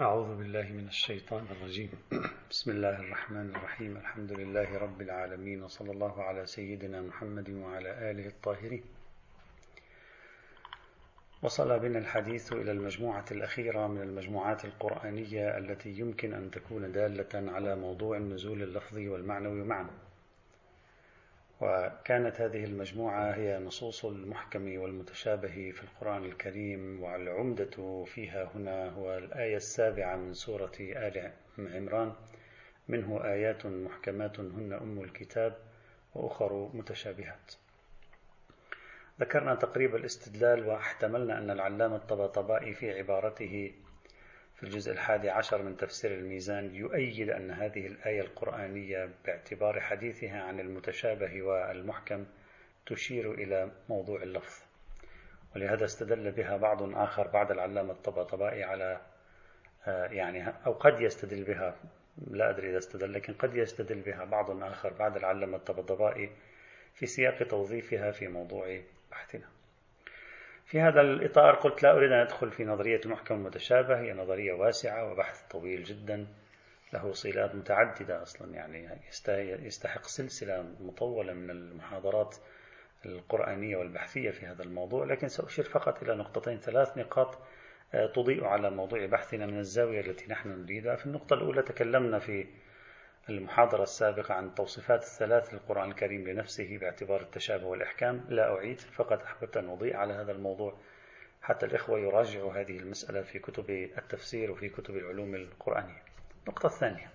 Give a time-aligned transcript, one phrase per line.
[0.00, 1.90] أعوذ بالله من الشيطان الرجيم.
[2.50, 3.96] بسم الله الرحمن الرحيم.
[3.96, 8.82] الحمد لله رب العالمين وصلى الله على سيدنا محمد وعلى آله الطاهرين.
[11.42, 17.76] وصل بنا الحديث إلى المجموعة الأخيرة من المجموعات القرآنية التي يمكن أن تكون دالة على
[17.76, 19.90] موضوع النزول اللفظي والمعنوي معا
[21.64, 29.56] وكانت هذه المجموعة هي نصوص المحكم والمتشابه في القرآن الكريم والعمدة فيها هنا هو الآية
[29.56, 32.12] السابعة من سورة آل عمران.
[32.88, 35.56] منه آيات محكمات هن أم الكتاب
[36.14, 37.52] وأخر متشابهات.
[39.20, 43.72] ذكرنا تقريب الاستدلال واحتملنا أن العلامة الطباطبائي في عبارته
[44.64, 51.42] الجزء الحادي عشر من تفسير الميزان يؤيد أن هذه الآية القرآنية باعتبار حديثها عن المتشابه
[51.42, 52.26] والمحكم
[52.86, 54.62] تشير إلى موضوع اللفظ.
[55.56, 59.00] ولهذا استدل بها بعض آخر بعد العلامة الطباطبائي على
[59.86, 61.76] آه، يعني أو قد يستدل بها
[62.30, 66.30] لا أدري إذا استدل لكن قد يستدل بها بعض آخر بعد العلامة الطباطبائي
[66.94, 68.80] في سياق توظيفها في موضوع
[69.10, 69.53] بحثنا.
[70.64, 75.12] في هذا الإطار قلت لا أريد أن أدخل في نظرية المحكم المتشابه هي نظرية واسعة
[75.12, 76.26] وبحث طويل جدا
[76.92, 79.00] له صلات متعددة أصلا يعني
[79.66, 82.36] يستحق سلسلة مطولة من المحاضرات
[83.06, 87.38] القرآنية والبحثية في هذا الموضوع لكن سأشير فقط إلى نقطتين ثلاث نقاط
[87.94, 90.96] آه، تضيء على موضوع بحثنا من الزاوية التي نحن نريدها.
[90.96, 92.46] في النقطة الأولى تكلمنا في
[93.28, 98.24] المحاضرة السابقة عن التوصيفات الثلاث للقرآن الكريم لنفسه باعتبار التشابه والإحكام.
[98.28, 100.74] لا أعيد فقط أحببت أن أضيء على هذا الموضوع.
[101.42, 106.02] حتى الإخوة يراجعوا هذه المسألة في كتب التفسير وفي كتب العلوم القرآنية.
[106.46, 107.10] النقطة الثانية.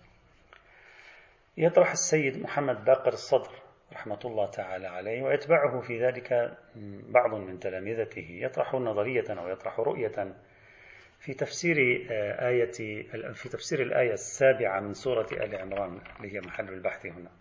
[1.58, 3.52] يطرح السيد محمد باقر الصدر
[3.94, 6.58] رحمة الله تعالى عليه ويتبعه في ذلك
[7.10, 10.34] بعض من تلامذته يطرح نظرية أو يطرح رؤية
[11.20, 12.72] في تفسير آه، آية
[13.34, 17.32] في تفسير الآية السابعة من سورة آل عمران اللي هي محل البحث هنا.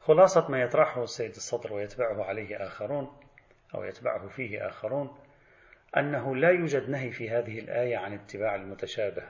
[0.00, 3.20] خلاصة ما يطرحه السيد الصدر ويتبعه عليه آخرون
[3.74, 5.18] أو يتبعه فيه آخرون
[5.96, 9.22] أنه لا يوجد نهي في هذه الآية عن اتباع المتشابه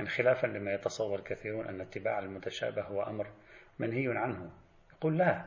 [0.00, 3.26] من خلافا لما يتصور كثيرون أن اتباع المتشابه هو أمر
[3.78, 4.50] منهي عنه
[4.92, 5.44] يقول لا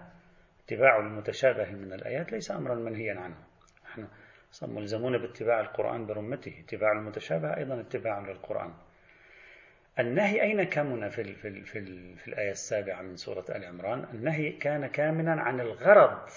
[0.65, 3.48] اتباع المتشابه من الآيات ليس أمرا منهيا عنه
[4.61, 8.73] ملزمون باتباع القرآن برمته اتباع المتشابه أيضا اتباع للقرآن.
[9.99, 14.87] النهي أين كمن في, في, في, في الآية السابعة من سورة آل عمران؟ النهي كان
[14.87, 16.29] كامنا عن الغرض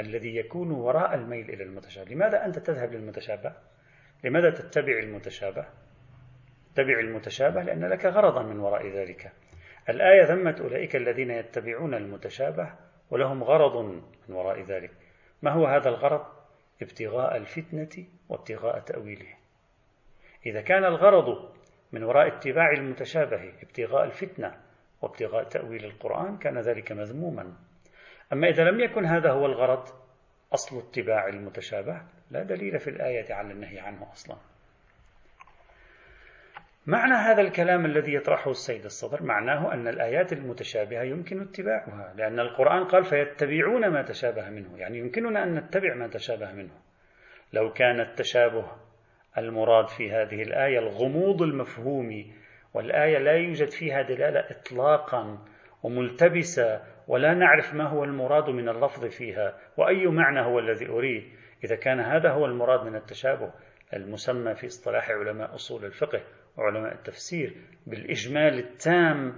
[0.00, 2.10] الذي يكون وراء الميل إلى المتشابه.
[2.10, 3.52] لماذا أنت تذهب للمتشابه؟
[4.24, 5.66] لماذا تتبع المتشابه؟
[6.74, 9.32] تتبع المتشابه لأن لك غرضا من وراء ذلك.
[9.88, 12.74] الآية ذمت أولئك الذين يتبعون المتشابه
[13.10, 13.76] ولهم غرض
[14.28, 14.90] من وراء ذلك.
[15.42, 16.41] ما هو هذا الغرض؟
[16.82, 19.34] ابتغاء الفتنة وابتغاء تأويله.
[20.46, 21.52] إذا كان الغرض
[21.92, 24.60] من وراء اتباع المتشابه ابتغاء الفتنة
[25.02, 27.56] وابتغاء تأويل القرآن كان ذلك مذموما.
[28.32, 29.88] أما إذا لم يكن هذا هو الغرض
[30.54, 34.51] أصل اتباع المتشابه لا دليل في الآية على النهي عنه أصلا.
[36.86, 42.84] معنى هذا الكلام الذي يطرحه السيد الصدر معناه أن الآيات المتشابهة يمكن اتباعها لأن القرآن
[42.84, 46.72] قال فيتبعون ما تشابه منه يعني يمكننا أن نتبع ما تشابه منه.
[47.52, 48.66] لو كان التشابه
[49.38, 52.34] المراد في هذه الآية الغموض المفهومي
[52.74, 55.38] والآية لا يوجد فيها دلالة إطلاقا
[55.82, 61.32] وملتبسة ولا نعرف ما هو المراد من اللفظ فيها وأي معنى هو الذي أريد.
[61.64, 63.52] إذا كان هذا هو المراد من التشابه
[63.94, 66.20] المسمى في اصطلاح علماء أصول الفقه.
[66.56, 69.34] وعلماء التفسير بالإجمال التام.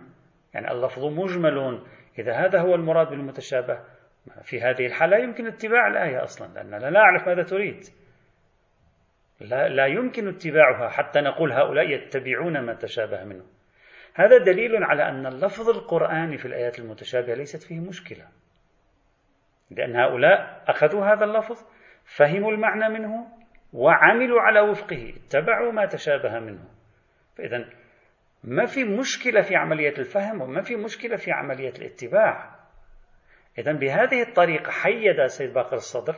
[0.54, 1.82] يعني اللفظ مجمل
[2.18, 3.80] إذا هذا هو المراد بالمتشابه
[4.42, 7.84] في هذه الحالة يمكن اتباع الآية أصلا لأننا لا نعرف ماذا تريد.
[9.40, 13.44] لا, لا يمكن اتباعها حتى نقول هؤلاء يتبعون ما تشابه منه.
[14.14, 18.28] هذا دليل على أن اللفظ القرآني في الآيات المتشابهة ليست فيه مشكلة.
[19.70, 21.64] لأن هؤلاء أخذوا هذا اللفظ
[22.04, 23.26] فهموا المعنى منه
[23.72, 26.73] وعملوا على وفقه اتبعوا ما تشابه منه.
[27.36, 27.64] فإذا
[28.44, 32.54] ما في مشكلة في عملية الفهم وما في مشكلة في عملية الاتباع.
[33.58, 36.16] إذا بهذه الطريقة حيد سيد باقر الصدر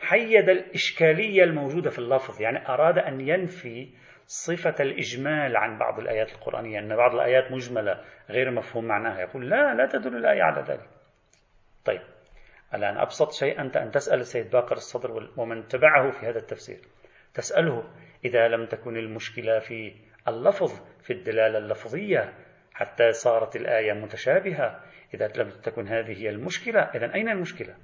[0.00, 3.88] حيد الإشكالية الموجودة في اللفظ يعني أراد أن ينفي
[4.26, 9.74] صفة الإجمال عن بعض الآيات القرآنية أن بعض الآيات مجملة غير مفهوم معناها يقول لا
[9.74, 10.88] لا تدل الآية على ذلك.
[11.84, 12.00] طيب
[12.74, 16.78] الآن أبسط شيء أنت أن تسأل السيد باقر الصدر ومن تبعه في هذا التفسير.
[17.34, 17.84] تسأله
[18.24, 19.92] إذا لم تكن المشكلة في
[20.28, 22.34] اللفظ في الدلالة اللفظية
[22.74, 24.80] حتى صارت الآية متشابهة
[25.14, 27.76] إذا لم تكن هذه هي المشكلة إذا أين المشكلة؟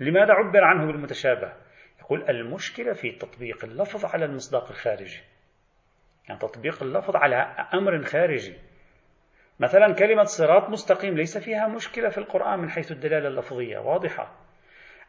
[0.00, 1.52] لماذا عبر عنه بالمتشابه؟
[2.00, 5.20] يقول المشكلة في تطبيق اللفظ على المصداق الخارجي
[6.28, 7.36] يعني تطبيق اللفظ على
[7.74, 8.54] أمر خارجي
[9.60, 14.36] مثلا كلمة صراط مستقيم ليس فيها مشكلة في القرآن من حيث الدلالة اللفظية واضحة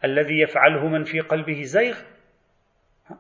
[0.04, 2.00] الذي يفعله من في قلبه زيغ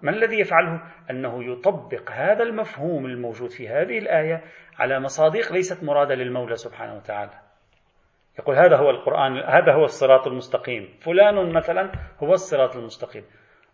[0.01, 4.43] ما الذي يفعله؟ أنه يطبق هذا المفهوم الموجود في هذه الآية
[4.79, 7.31] على مصادق ليست مرادة للمولى سبحانه وتعالى.
[8.39, 10.97] يقول هذا هو القرآن هذا هو الصراط المستقيم.
[11.01, 11.91] فلان مثلا
[12.23, 13.23] هو الصراط المستقيم.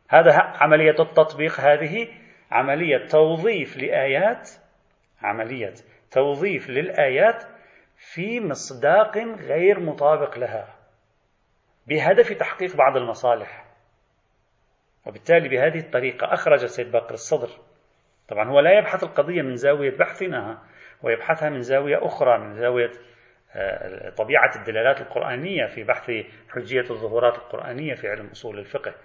[0.10, 2.08] هذا عملية التطبيق هذه
[2.52, 4.50] عملية توظيف لآيات
[5.22, 5.74] عملية
[6.12, 7.44] توظيف للآيات
[7.96, 10.76] في مصداق غير مطابق لها
[11.88, 13.65] بهدف تحقيق بعض المصالح.
[15.06, 17.50] وبالتالي بهذه الطريقة أخرج السيد باقر الصدر.
[18.28, 20.64] طبعا هو لا يبحث القضية من زاوية بحثنا
[21.04, 22.92] ويبحثها من زاوية أخرى من زاوية
[23.56, 26.12] آه، طبيعة الدلالات القرآنية في بحث
[26.50, 28.96] حجية الظهورات القرآنية في علم أصول الفقه.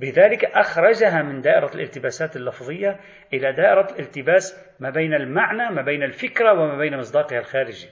[0.00, 3.00] بذلك أخرجها من دائرة الالتباسات اللفظية
[3.32, 7.88] إلى دائرة الالتباس ما بين المعنى ما بين الفكرة وما بين مصداقها الخارجي.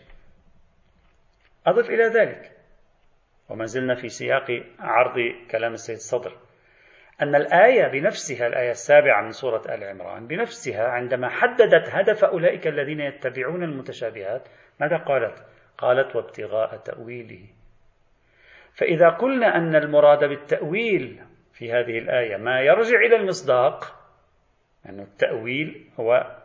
[1.66, 2.52] أضف إلى ذلك.
[3.49, 5.16] وما زلنا في سياق عرض
[5.50, 6.47] كلام السيد الصدر
[7.23, 13.00] أن الآية بنفسها الآية السابعة من سورة آل عمران بنفسها عندما حددت هدف أولئك الذين
[13.00, 14.49] يتبعون المتشابهات
[14.81, 15.47] ماذا قالت؟
[15.79, 17.44] قالت وابتغاء تأويله
[18.73, 21.20] فإذا قلنا أن المراد بالتأويل
[21.53, 23.85] في هذه الآية ما يرجع إلى المصداق
[24.87, 26.37] أن التأويل هو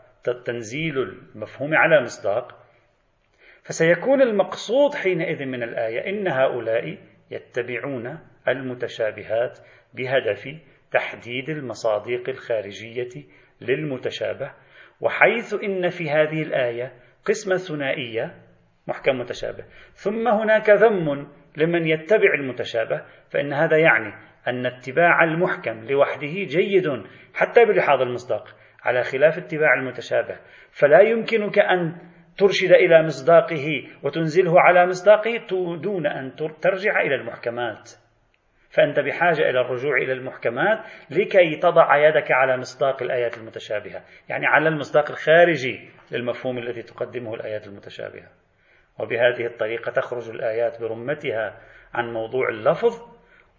[0.46, 2.64] تنزيل المفهوم على مصداق
[3.64, 6.98] فسيكون المقصود حينئذ من الآية إن هؤلاء
[7.31, 9.60] يتبعون المتشابهات
[9.94, 10.48] بهدف
[10.92, 13.24] تحديد المصادق الخارجية
[13.62, 14.51] للمتشابه
[15.01, 16.94] وحيث إن في هذه الآية
[17.25, 18.36] قسمة ثنائية
[18.88, 24.13] محكم متشابه ثم هناك ذم لمن يتبع المتشابه فإن هذا يعني
[24.48, 27.04] أن اتباع المحكم لوحده جيد
[27.34, 30.39] حتى بلحاظ المصداق على خلاف اتباع المتشابه.
[30.72, 31.96] فلا يمكنك أن
[32.38, 35.38] ترشد إلى مصداقه وتنزله على مصداقه
[35.81, 38.02] دون أن ترجع إلى المحكمات.
[38.74, 40.80] فأنت بحاجة إلى الرجوع إلى المحكمات
[41.10, 44.04] لكي تضع يدك على مصداق الآيات المتشابهة.
[44.30, 48.28] يعني على المصداق الخارجي للمفهوم الذي تقدمه الآيات المتشابهة.
[49.00, 51.58] وبهذه الطريقة تخرج الآيات برمتها
[51.94, 53.02] عن موضوع اللفظ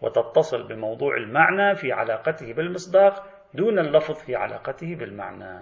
[0.01, 5.61] وتتصل بموضوع المعنى في علاقته بالمصداق دون اللفظ في علاقته بالمعنى.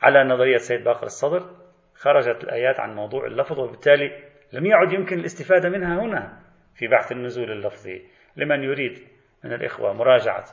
[0.00, 1.50] على نظرية سيد باقر الصدر
[1.94, 4.10] خرجت الآيات عن موضوع اللفظ وبالتالي
[4.52, 6.38] لم يعد يمكن الاستفادة منها هنا
[6.74, 8.19] في بحث النزول اللفظي.
[8.36, 9.08] لمن يريد
[9.44, 9.92] من الإخوة.
[9.92, 10.44] مراجعة.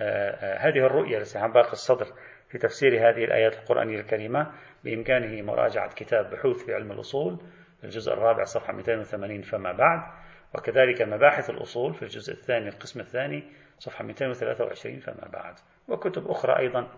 [0.00, 2.06] آه، آه، هذه الرؤية لسيد باقر الصدر
[2.48, 4.52] في تفسير هذه الآيات القرآنية الكريمة.
[4.84, 7.38] بإمكانه مراجعة كتاب بحوث في علم الأصول
[7.84, 10.00] الجزء الرابع صفحة 280 فما بعد
[10.54, 13.44] وكذلك مباحث الأصول في الجزء الثاني القسم الثاني
[13.78, 15.54] صفحة 223 فما بعد
[15.88, 16.88] وكتب أخرى أيضا.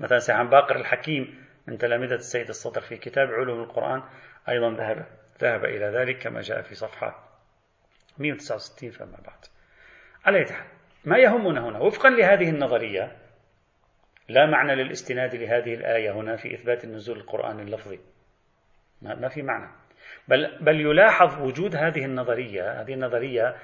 [0.00, 4.02] مثلا سيحان باقر الحكيم من تلامذة السيد الصدر في كتاب علوم القرآن
[4.48, 5.06] أيضا ذهب
[5.40, 7.27] ذهب إلى ذلك كما جاء في صفحة
[8.18, 9.44] 169 فما بعد.
[10.24, 10.66] على حال
[11.04, 13.16] ما يهمنا هنا؟ وفقا لهذه النظرية
[14.28, 17.98] لا معنى للاستناد لهذه الآية هنا في إثبات النزول القرآني اللفظي.
[19.02, 19.70] ما في معنى.
[20.28, 22.80] بل بل يلاحظ وجود هذه النظرية.
[22.80, 23.56] هذه النظرية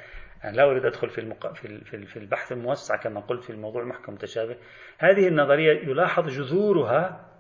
[0.44, 1.52] أنا لا أريد أدخل في المق...
[1.54, 4.56] في في البحث الموسع كما قلت في الموضوع محكم متشابه
[4.98, 7.31] هذه النظرية يلاحظ جذورها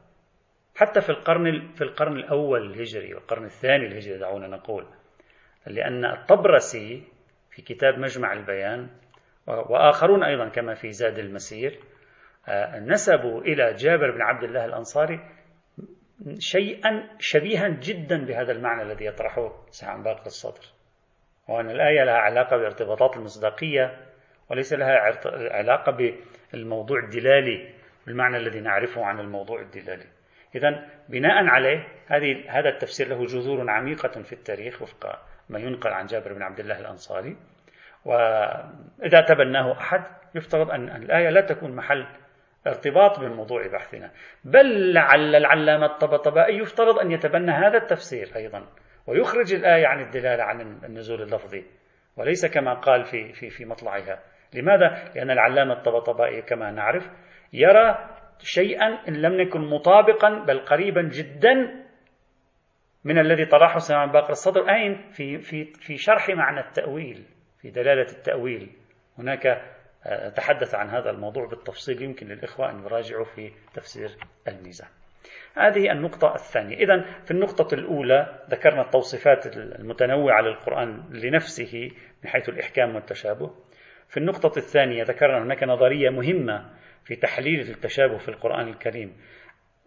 [0.76, 4.86] حتى في القرن في القرن الأول الهجري والقرن الثاني الهجري دعونا نقول.
[5.66, 7.02] لأن الطبرسي
[7.50, 8.88] في كتاب مجمع البيان
[9.46, 11.80] وآخرون أيضا كما في زاد المسير
[12.48, 15.20] آه، نسبوا إلى جابر بن عبد الله الأنصاري
[16.38, 20.64] شيئا شبيها جدا بهذا المعنى الذي يطرحه سعد باقر الصدر.
[21.48, 24.00] وأن الآية لها علاقة بارتباطات المصداقية
[24.50, 25.18] وليس لها
[25.52, 26.16] علاقة
[26.52, 27.74] بالموضوع الدلالي
[28.06, 30.06] بالمعنى الذي نعرفه عن الموضوع الدلالي.
[30.54, 36.06] إذا بناء عليه هذه هذا التفسير له جذور عميقة في التاريخ وفق ما ينقل عن
[36.06, 37.36] جابر بن عبد الله الأنصاري.
[38.04, 40.02] وإذا تبناه أحد
[40.34, 42.06] يفترض أن الآية لا تكون محل
[42.66, 44.10] ارتباط بموضوع بحثنا.
[44.44, 48.66] بل لعل العلامة الطبطبائي يفترض أن يتبنى هذا التفسير أيضا
[49.06, 51.64] ويخرج الآية عن الدلالة عن النزول اللفظي.
[52.16, 54.18] وليس كما قال في في في مطلعها.
[54.54, 57.10] لماذا؟ لأن العلامة الطبطبائي كما نعرف
[57.52, 58.08] يرى
[58.38, 61.83] شيئا إن لم يكن مطابقا بل قريبا جدا
[63.04, 64.70] من الذي طرحه سلمان باقر الصدر.
[64.70, 67.24] أين؟ في في في شرح معنى التأويل
[67.60, 68.70] في دلالة التأويل.
[69.18, 69.62] هناك
[70.36, 74.10] تحدث عن هذا الموضوع بالتفصيل يمكن للإخوة أن يراجعوا في تفسير
[74.48, 74.88] الميزان.
[75.56, 76.76] هذه النقطة الثانية.
[76.76, 81.90] إذا في النقطة الأولى ذكرنا التوصيفات المتنوعة للقرآن لنفسه
[82.24, 83.50] من حيث الإحكام والتشابه.
[84.08, 86.70] في النقطة الثانية ذكرنا هناك نظرية مهمة
[87.04, 89.16] في تحليل التشابه في القرآن الكريم.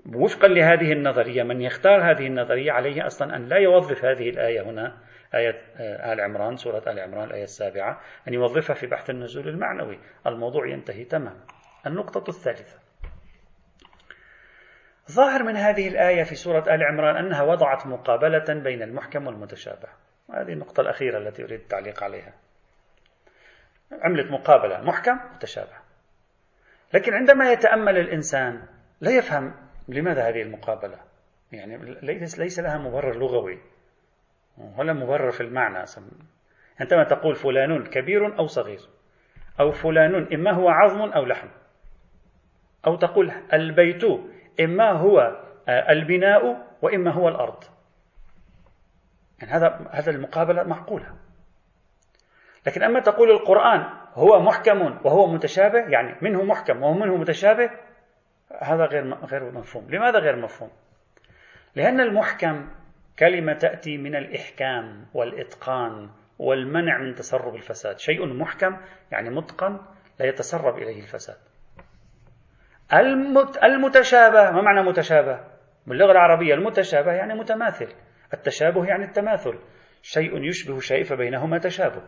[0.05, 4.97] وفقا لهذه النظرية من يختار هذه النظرية عليه أصلا أن لا يوظف هذه الآية هنا
[5.35, 9.99] آية آه، آل عمران سورة آل عمران الآية السابعة أن يوظفها في بحث النزول المعنوي.
[10.27, 11.45] الموضوع ينتهي تماما.
[11.87, 12.79] النقطة الثالثة.
[15.11, 19.87] ظاهر من هذه الآية في سورة آل عمران أنها وضعت مقابلة بين المحكم والمتشابه.
[20.33, 22.33] هذه النقطة الأخيرة التي أريد التعليق عليها.
[23.91, 25.77] عملت مقابلة محكم متشابه.
[26.93, 28.63] لكن عندما يتأمل الإنسان
[29.01, 30.97] لا يفهم لماذا هذه المقابلة؟
[31.51, 33.59] يعني ليس, ليس لها مبرر لغوي.
[34.77, 35.85] ولا مبرر في المعنى.
[36.79, 38.79] عندما تقول فلان كبير أو صغير.
[39.59, 41.47] أو فلان إما هو عظم أو لحم.
[42.87, 44.03] أو تقول البيت
[44.59, 47.63] إما هو آه، البناء وإما هو الأرض.
[49.39, 51.15] يعني هذا هذا المقابلة معقولة.
[52.67, 57.69] لكن أما تقول القرآن هو محكم وهو متشابه يعني منه محكم ومنه متشابه
[58.61, 59.89] هذا غير غير مفهوم.
[59.89, 60.71] لماذا غير مفهوم؟
[61.75, 62.69] لأن المحكم
[63.19, 67.99] كلمة تأتي من الإحكام والإتقان والمنع من تسرب الفساد.
[67.99, 68.77] شيء محكم
[69.11, 69.79] يعني متقن
[70.19, 71.37] لا يتسرب إليه الفساد.
[73.63, 75.39] المتشابه ما معنى متشابه؟
[75.87, 77.93] باللغة العربية المتشابه يعني متماثل.
[78.33, 79.59] التشابه يعني التماثل.
[80.01, 82.01] شيء يشبه شيء فبينهما تشابه.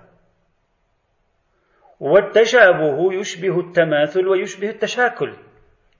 [1.99, 5.35] والتشابه يشبه التماثل ويشبه التشاكل.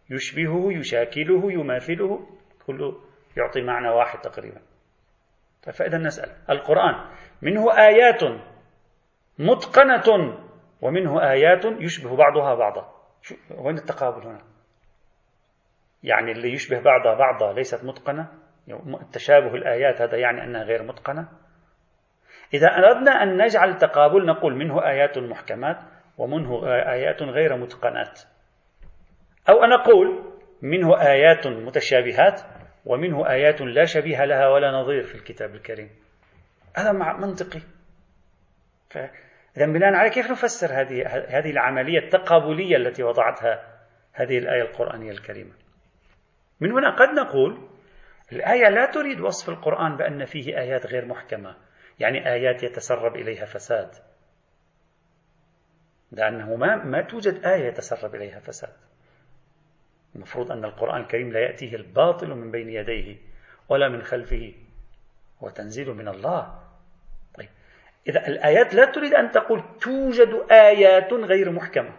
[0.10, 2.28] يشبهه يشاكله يماثله
[2.68, 3.02] كله
[3.38, 4.62] يعطي معنى واحد تقريبا.
[5.64, 6.30] طيب فإذا نسأل.
[6.50, 6.96] القرآن
[7.42, 8.24] منه آيات
[9.40, 10.38] متقنة
[10.82, 12.94] ومنه آيات يشبه بعضها بعضا.
[13.58, 14.42] وين التقابل هنا؟
[16.04, 18.28] يعني اللي يشبه بعضها بعضا ليست متقنة؟
[19.14, 21.28] تشابه الآيات هذا يعني أنها غير متقنة؟
[22.54, 25.78] إذا أردنا أن نجعل تقابل نقول منه آيات محكمات
[26.18, 28.20] ومنه آيات غير متقنات.
[29.50, 30.30] أو أن أقول
[30.62, 32.42] منه آيات متشابهات
[32.86, 35.90] ومنه آيات لا شبيه لها ولا نظير في الكتاب الكريم.
[36.78, 37.62] هذا منطقي.
[39.58, 43.80] إذا بناء على كيف نفسر هذه هذه العملية التقابلية التي وضعتها
[44.14, 45.54] هذه الآية القرآنية الكريمة؟
[46.60, 47.70] من هنا قد نقول
[48.32, 51.56] الآية لا تريد وصف القرآن بأن فيه آيات غير محكمة.
[52.00, 53.90] يعني آيات يتسرب إليها فساد.
[56.12, 58.89] لأنه ما, ما توجد آية يتسرب إليها فساد.
[60.16, 63.18] المفروض أن القرآن الكريم لا يأتيه الباطل من بين يديه
[63.70, 64.54] ولا من خلفه.
[65.44, 66.60] هو تنزيل من الله.
[67.38, 67.50] طيب.
[68.08, 71.94] إذا الآيات لا تريد أن تقول توجد آيات غير محكمة.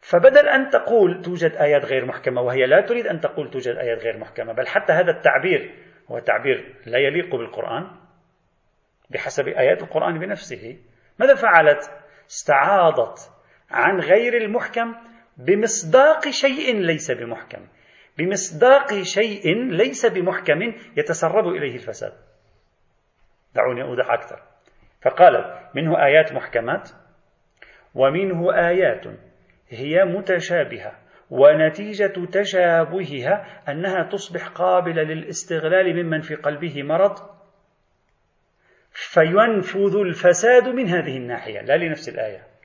[0.00, 4.18] فبدل أن تقول توجد آيات غير محكمة وهي لا تريد أن تقول توجد آيات غير
[4.18, 5.74] محكمة بل حتى هذا التعبير
[6.10, 7.90] هو تعبير لا يليق بالقرآن
[9.10, 10.78] بحسب آيات القرآن بنفسه.
[11.18, 11.90] ماذا فعلت؟
[12.30, 13.32] استعاضت
[13.70, 14.94] عن غير المحكم
[15.36, 17.66] بمصداق شيء ليس بمحكم.
[18.18, 20.62] بمصداق شيء ليس بمحكم
[20.96, 22.12] يتسرب إليه الفساد.
[23.54, 24.42] دعوني أوضح أكثر.
[25.02, 26.90] فقالت منه آيات محكمات
[27.94, 29.04] ومنه آيات
[29.68, 30.92] هي متشابهة
[31.30, 37.18] ونتيجة تشابهها أنها تصبح قابلة للاستغلال ممن في قلبه مرض
[38.92, 41.60] فينفذ الفساد من هذه الناحية.
[41.60, 42.55] لا لنفس الآية.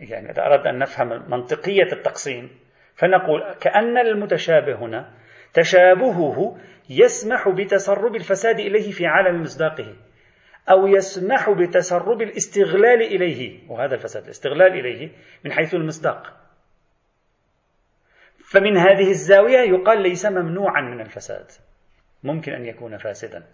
[0.00, 2.50] يعني إذا أردنا أن نفهم منطقية التقسيم
[2.94, 5.10] فنقول كأن المتشابه هنا
[5.54, 6.58] تشابهه
[6.90, 9.96] يسمح بتسرب الفساد إليه في عالم مصداقه
[10.70, 15.10] أو يسمح بتسرب الاستغلال إليه وهذا الفساد الاستغلال إليه
[15.44, 16.36] من حيث المصداق.
[18.52, 21.46] فمن هذه الزاوية يقال ليس ممنوعا من الفساد.
[22.22, 23.44] ممكن أن يكون فاسدا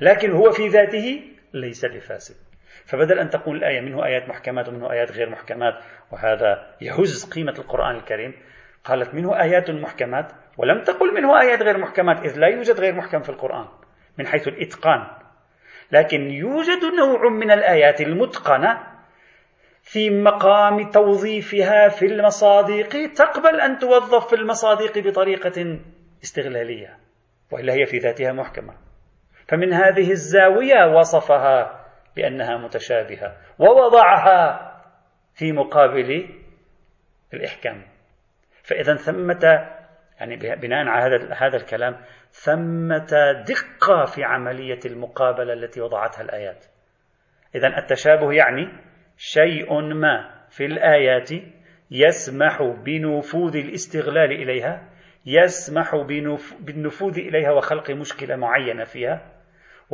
[0.00, 1.22] لكن هو في ذاته
[1.54, 2.53] ليس بفاسد.
[2.86, 5.74] فبدل أن تقول الآية منه آيات محكمات ومنه آيات غير محكمات
[6.12, 8.34] وهذا يهز قيمة القرآن الكريم
[8.84, 13.22] قالت منه آيات محكمات ولم تقل منه آيات غير محكمات إذ لا يوجد غير محكم
[13.22, 13.68] في القرآن
[14.18, 15.06] من حيث الإتقان.
[15.92, 18.94] لكن يوجد نوع من الآيات المتقنة
[19.82, 25.78] في مقام توظيفها في المصادق تقبل أن توظف في المصادق بطريقة
[26.22, 26.98] استغلالية
[27.50, 28.74] وإلا هي في ذاتها محكمة.
[29.48, 31.83] فمن هذه الزاوية وصفها
[32.16, 33.36] بأنها متشابهة.
[33.58, 34.70] ووضعها
[35.34, 36.28] في مقابل
[37.34, 37.84] الإحكام.
[38.62, 39.70] فإذا ثمة
[40.20, 41.96] يعني بناء على هذا هذا الكلام
[42.30, 43.06] ثمة
[43.48, 46.64] دقة في عملية المقابلة التي وضعتها الآيات.
[47.54, 48.72] إذا التشابه يعني
[49.16, 51.30] شيء ما في الآيات
[51.90, 54.88] يسمح بنفوذ الاستغلال إليها
[55.26, 55.96] يسمح
[56.60, 59.33] بالنفوذ إليها وخلق مشكلة معينة فيها.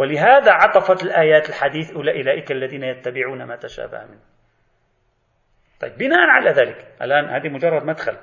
[0.00, 4.20] ولهذا عطفت الآيات الحديث أولئك الذين يتبعون ما تشابه منه.
[5.80, 8.16] طيب بناء على ذلك الآن هذه مجرد مدخل.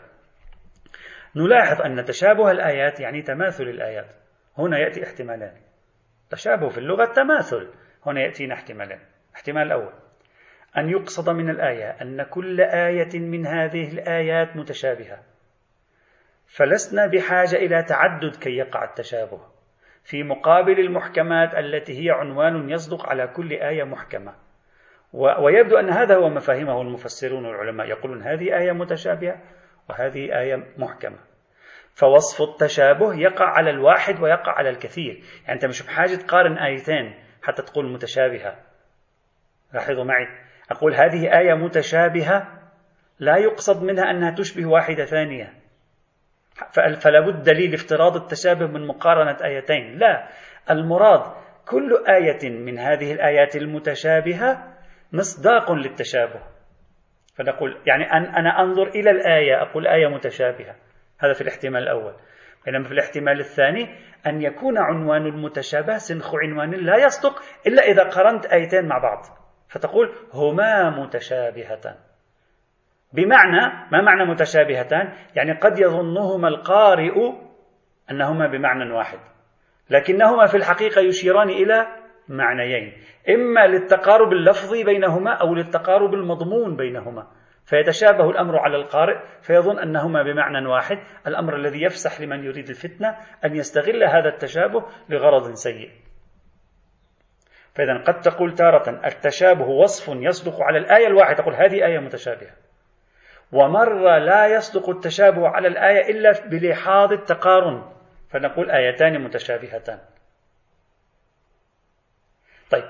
[1.35, 4.15] نلاحظ أن تشابه الآيات يعني تماثل الآيات.
[4.57, 5.53] هنا يأتي احتمالان.
[6.29, 7.73] تشابه في اللغة تماثل.
[8.05, 8.99] هنا يأتينا احتمالان.
[9.29, 9.93] الاحتمال الأول
[10.77, 15.19] أن يقصد من الآية أن كل آية من هذه الآيات متشابهة.
[16.47, 19.56] فلسنا بحاجة إلى تعدد كي يقع التشابه.
[20.07, 24.33] في مقابل المحكمات التي هي عنوان يصدق على كل آية محكمة.
[25.13, 27.87] ويبدو أن هذا هو ما فهمه المفسرون والعلماء.
[27.87, 29.41] يقولون هذه آية متشابهة
[29.89, 31.17] وهذه آية محكمة.
[31.93, 35.23] فوصف التشابه يقع على الواحد ويقع على الكثير.
[35.43, 38.55] يعني أنت مش بحاجة تقارن آيتين حتى تقول متشابهة.
[39.73, 40.27] لاحظوا معي.
[40.71, 42.47] أقول هذه آية متشابهة
[43.19, 45.53] لا يقصد منها أنها تشبه واحدة ثانية.
[46.73, 49.97] فلا بد دليل افتراض التشابه من مقارنة آيتين.
[49.97, 50.27] لا
[50.71, 51.21] المراد
[51.67, 54.73] كل آية من هذه الآيات المتشابهة
[55.13, 56.39] مصداق للتشابه.
[57.35, 60.75] فنقول يعني أن أنا أنظر إلى الآية أقول آية متشابهة.
[61.19, 62.13] هذا في الاحتمال الأول.
[62.65, 63.95] بينما في الاحتمال الثاني
[64.27, 69.23] أن يكون عنوان المتشابه سنخ عنوان لا يصدق إلا إذا قرنت آيتين مع بعض.
[69.69, 71.95] فتقول هما متشابهتان.
[73.13, 77.13] بمعنى ما معنى متشابهتان؟ يعني قد يظنهما القارئ
[78.11, 79.19] أنهما بمعنى واحد
[79.89, 81.87] لكنهما في الحقيقة يشيران إلى
[82.29, 82.93] معنيين
[83.29, 87.27] إما للتقارب اللفظي بينهما أو للتقارب المضمون بينهما
[87.65, 90.97] فيتشابه الأمر على القارئ فيظن أنهما بمعنى واحد
[91.27, 95.89] الأمر الذي يفسح لمن يريد الفتنة أن يستغل هذا التشابه لغرض سيء.
[97.75, 102.66] فإذا قد تقول تارة التشابه وصف يصدق على الآية الواحدة تقول هذه آية متشابهة.
[103.51, 107.91] ومرة لا يصدق التشابه على الآية إلا بلحاظ التقارن.
[108.29, 109.99] فنقول آيتان متشابهتان.
[112.71, 112.83] طيب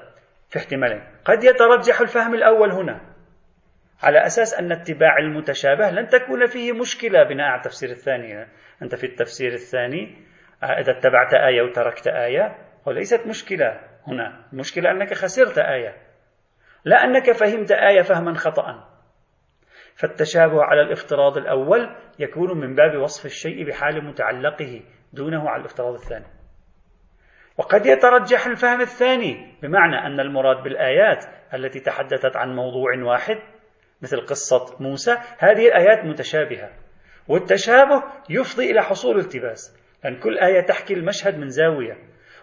[0.50, 1.04] في احتمالين.
[1.26, 3.02] قد يترجح الفهم الأول هنا
[4.04, 8.48] على أساس أن اتباع المتشابه لن تكون فيه مشكلة بناء على التفسير الثاني.
[8.82, 10.26] أنت في التفسير الثاني
[10.64, 14.46] إذا اتبعت آية وتركت آية وليست مشكلة هنا.
[14.54, 15.98] المشكلة أنك خسرت آية.
[16.86, 18.87] لا أنك فهمت آية فهما خطأ.
[19.98, 24.82] فالتشابه على الافتراض الأول يكون من باب وصف الشيء بحال متعلقه
[25.14, 26.26] دونه على الافتراض الثاني.
[27.58, 33.38] وقد يترجح الفهم الثاني بمعنى أن المراد بالآيات التي تحدثت عن موضوع واحد
[34.02, 36.70] مثل قصة موسى هذه الآيات متشابهة
[37.28, 41.98] والتشابه يفضي إلى حصول التباس لأن كل آية تحكي المشهد من زاوية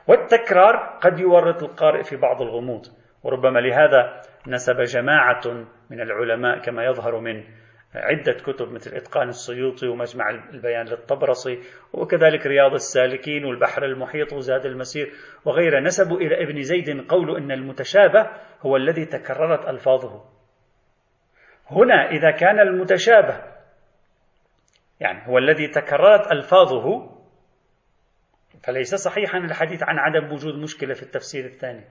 [0.07, 2.87] والتكرار قد يورط القارئ في بعض الغموض.
[3.25, 5.43] وربما لهذا نسب جماعة
[5.91, 7.45] من العلماء كما يظهر من
[7.95, 11.59] عدة كتب مثل إتقان السيوطي ومجمع البيان للطبرسي
[11.93, 15.13] وكذلك رياض السالكين والبحر المحيط وزاد المسير
[15.45, 15.81] وغيره.
[15.81, 20.25] نسبوا إلى ابن زيد قول إن المتشابه هو الذي تكررت ألفاظه.
[21.71, 23.43] هنا إذا كان المتشابه
[25.01, 27.11] يعني هو الذي تكررت ألفاظه
[28.65, 31.85] فليس صحيحا الحديث عن عدم وجود مشكلة في التفسير الثاني.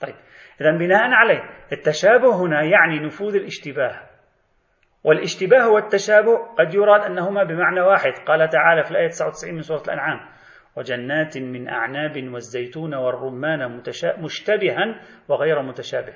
[0.00, 0.14] طيب
[0.60, 4.00] إذا بناء عليه التشابه هنا يعني نفوذ الاشتباه.
[5.04, 8.12] والاشتباه والتشابه قد يراد أنهما بمعنى واحد.
[8.26, 10.20] قال تعالى في الآية 99 من سورة الأنعام
[10.76, 13.82] وجنات من أعناب والزيتون والرمان
[14.18, 16.12] مشتبها وغير متشابه.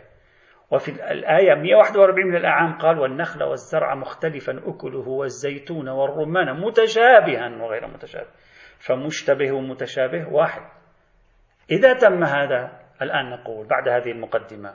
[0.70, 8.28] وفي الآية 141 من الأنعام قال والنخل والزرع مختلفا أكله والزيتون والرمان متشابها وغير متشابه.
[8.78, 10.62] فمشتبه ومتشابه واحد.
[11.70, 14.74] إذا تم هذا الآن نقول بعد هذه المقدمة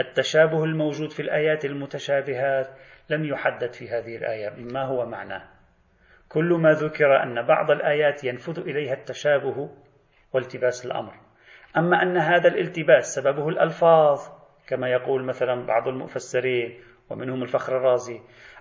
[0.00, 2.68] التشابه الموجود في الآيات المتشابهات
[3.10, 5.42] لم يحدد في هذه الآية ما هو معناه.
[6.28, 9.70] كل ما ذكر أن بعض الآيات ينفذ إليها التشابه
[10.32, 11.12] والتباس الأمر.
[11.76, 14.20] أما أن هذا الالتباس سببه الألفاظ
[14.66, 16.80] كما يقول مثلا بعض المفسرين
[17.10, 18.20] ومنهم الفخر الرازي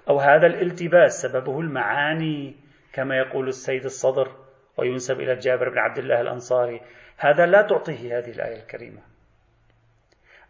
[0.09, 2.55] أو هذا الالتباس سببه المعاني
[2.93, 4.31] كما يقول السيد الصدر
[4.77, 6.81] وينسب إلى جابر بن عبد الله الأنصاري
[7.17, 9.01] هذا لا تعطيه هذه الآية الكريمة.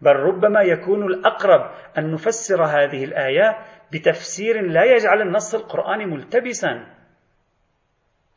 [0.02, 6.86] بل ربما يكون الأقرب أن نفسر هذه الآية بتفسير لا يجعل النص القرآني ملتبسا.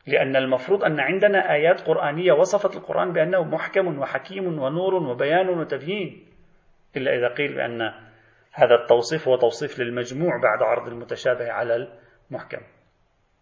[0.07, 6.25] لأن المفروض أن عندنا آيات قرآنية وصفت القرآن بأنه محكم وحكيم ونور وبيان وتبيين.
[6.97, 7.81] إلا إذا قيل بأن
[8.53, 11.87] هذا التوصيف هو توصيف للمجموع بعد عرض المتشابه على
[12.31, 12.61] المحكم.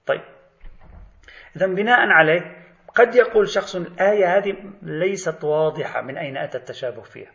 [0.05, 0.21] طيب.
[1.55, 2.64] إذا بناء عليه
[2.95, 7.31] قد يقول شخص الآية هذه ليست واضحة من أين أتى التشابه فيها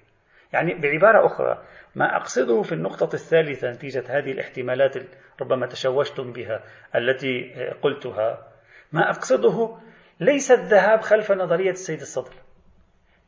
[0.53, 4.95] يعني بعبارة أخرى ما أقصده في النقطة الثالثة نتيجة هذه الاحتمالات
[5.41, 6.63] ربما تشوشتم بها
[6.95, 8.49] التي قلتها
[8.93, 9.79] ما أقصده
[10.21, 12.35] ليس الذهاب خلف نظرية السيد الصدر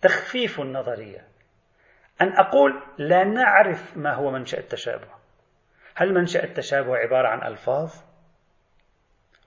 [0.03, 1.25] تخفيف النظرية
[2.21, 5.09] أن أقول لا نعرف ما هو منشأ التشابه
[5.95, 7.95] هل منشأ التشابه عبارة عن ألفاظ؟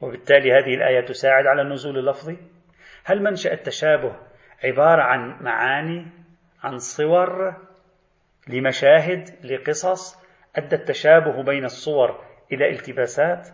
[0.02, 2.38] وبالتالي هذه الآية تساعد على النزول اللفظي؟
[3.06, 4.16] هل منشأ التشابه
[4.64, 6.08] عبارة عن معاني
[6.64, 7.56] عن صور
[8.48, 13.48] لمشاهد لقصص؟ أدى التشابه بين الصور إلى التباسات؟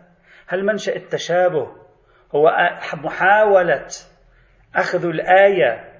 [0.46, 1.76] هل منشأ التشابه
[2.34, 2.50] هو
[2.94, 3.86] محاولة
[4.74, 5.92] أخذ الآية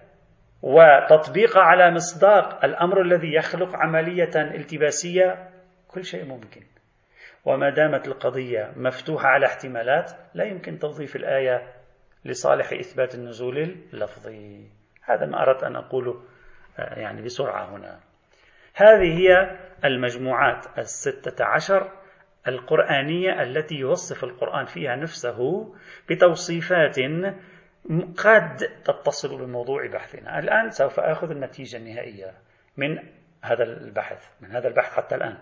[0.63, 5.51] وتطبيقها على مصداق الأمر الذي يخلق عملية التباسية؟
[5.89, 6.63] كل شيء ممكن.
[7.45, 11.82] وما دامت القضية مفتوحة على احتمالات لا يمكن توظيف الآية
[12.25, 14.71] لصالح إثبات النزول اللفظي.
[15.03, 16.23] هذا ما أردت أن أقوله
[16.79, 18.01] آه، يعني بسرعة هنا.
[18.75, 21.91] هذه هي المجموعات الستة عشر
[22.49, 25.73] القرآنية التي يوصف القرآن فيها نفسه
[26.11, 26.97] بتوصيفات
[28.19, 30.39] قد تتصل بموضوع بحثنا.
[30.39, 32.35] الآن سوف أخذ النتيجة النهائية
[32.77, 32.99] من
[33.43, 35.39] هذا البحث من هذا البحث حتى الآن.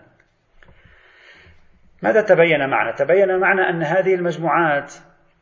[2.03, 4.93] ماذا تبين معنا؟ تبين معنا أن هذه المجموعات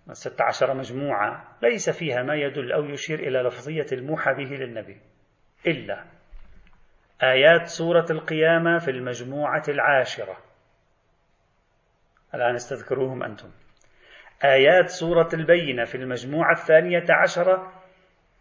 [0.09, 5.01] الستة عشر مجموعة ليس فيها ما يدل أو يشير إلى لفظية الموحى به للنبي
[5.67, 6.05] إلا
[7.23, 10.37] آيات سورة القيامة في المجموعة العاشرة.
[12.33, 13.51] الآن استذكروهم أنتم.
[14.43, 17.73] آيات سورة البينة في المجموعة الثانية عشرة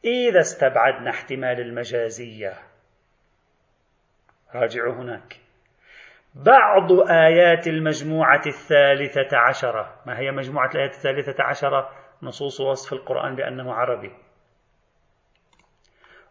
[0.04, 2.52] إذا استبعدنا احتمال المجازية.
[4.54, 5.47] راجعوا هناك.
[6.38, 9.94] بعض آيات المجموعة الثالثة عشرة.
[10.06, 11.90] ما هي مجموعة الآيات الثالثة عشرة؟
[12.22, 14.12] نصوص وصف القرآن بأنه عربي.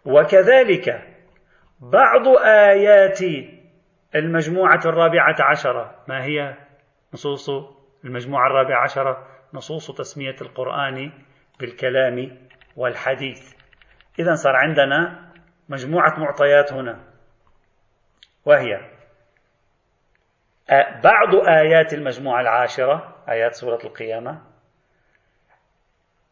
[0.06, 1.16] وكذلك
[1.80, 3.20] بعض آيات
[4.16, 5.96] المجموعة الرابعة عشرة.
[6.08, 6.56] ما هي
[7.14, 7.50] نصوص
[8.06, 11.12] المجموعة الرابعة عشرة؟ نصوص تسمية القرآن
[11.60, 12.38] بالكلام
[12.76, 13.54] والحديث.
[14.20, 15.30] إذا صار عندنا
[15.70, 17.00] مجموعة معطيات هنا.
[18.46, 18.97] وهي
[21.04, 24.42] بعض آيات المجموعة العاشرة آيات سورة القيامة.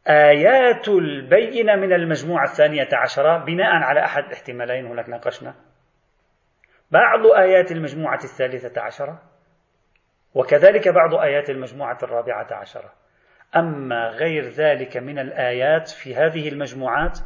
[0.07, 5.55] آيات البينة من المجموعة الثانية عشرة بناء على أحد الاحتمالين هناك ناقشنا.
[6.91, 9.21] بعض آيات المجموعة الثالثة عشرة
[10.33, 12.93] وكذلك بعض آيات المجموعة الرابعة عشرة.
[13.55, 17.19] أما غير ذلك من الآيات في هذه المجموعات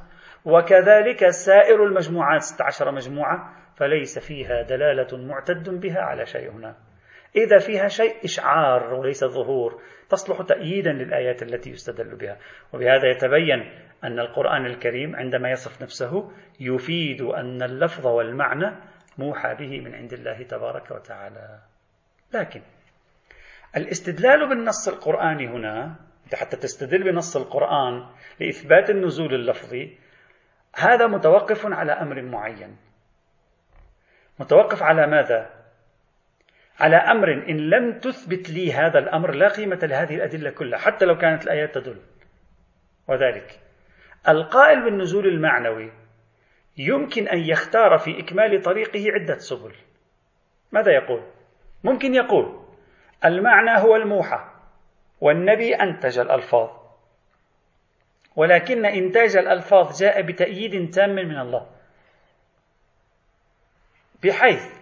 [0.46, 6.89] وكذلك سائر المجموعات 16 مجموعة فليس فيها دلالة معتد بها على شيء هنا.
[7.36, 12.38] إذا فيها شيء إشعار وليس ظهور تصلح تأييدا للآيات التي يستدل بها.
[12.74, 13.72] وبهذا يتبين
[14.04, 18.76] أن القرآن الكريم عندما يصف نفسه يفيد أن اللفظ والمعنى
[19.18, 21.60] موحى به من عند الله تبارك وتعالى.
[22.34, 22.62] لكن
[23.78, 25.96] الاستدلال بالنص القرآني هنا
[26.36, 28.06] حتى تستدل بنص القرآن
[28.40, 29.98] لإثبات النزول اللفظي
[30.76, 32.78] هذا متوقف على أمر معين.
[34.40, 35.59] متوقف على ماذا؟
[36.80, 41.18] على أمر إن لم تثبت لي هذا الأمر لا قيمة لهذه الأدلة كلها حتى لو
[41.18, 42.02] كانت الآيات تدل.
[43.08, 43.60] وذلك
[44.28, 45.92] القائل بالنزول المعنوي
[46.78, 49.76] يمكن أن يختار في إكمال طريقه عدة سبل.
[50.72, 51.24] ماذا يقول؟
[51.84, 52.66] ممكن يقول
[53.26, 54.50] المعنى هو الموحى
[55.22, 56.70] والنبي أنتج الألفاظ.
[58.36, 61.70] ولكن إنتاج الألفاظ جاء بتأييد تام من الله.
[64.24, 64.79] بحيث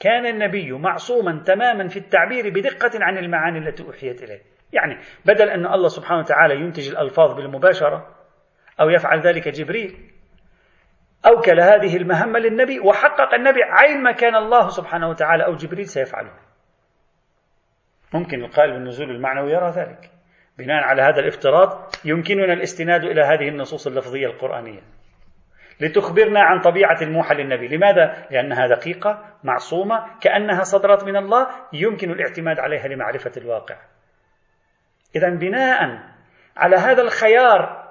[0.00, 4.40] كان النبي معصوما تماما في التعبير بدقة عن المعاني التي أوحيت إليه.
[4.72, 8.16] يعني بدل أن الله سبحانه وتعالى ينتج الألفاظ بالمباشرة
[8.80, 10.10] أو يفعل ذلك جبريل
[11.26, 16.32] أوكل هذه المهمة للنبي وحقق النبي عين ما كان الله سبحانه وتعالى أو جبريل سيفعله.
[18.14, 20.10] ممكن القائل بالنزول المعنوي يرى ذلك.
[20.58, 24.80] بناء على هذا الافتراض يمكننا الاستناد إلى هذه النصوص اللفظية القرآنية.
[25.80, 27.68] لتخبرنا عن طبيعة الموحى للنبي.
[27.68, 33.76] لماذا؟ لأنها دقيقة معصومة كأنها صدرت من الله يمكن الاعتماد عليها لمعرفة الواقع.
[35.16, 35.98] إذا بناء
[36.56, 37.90] على هذا الخيار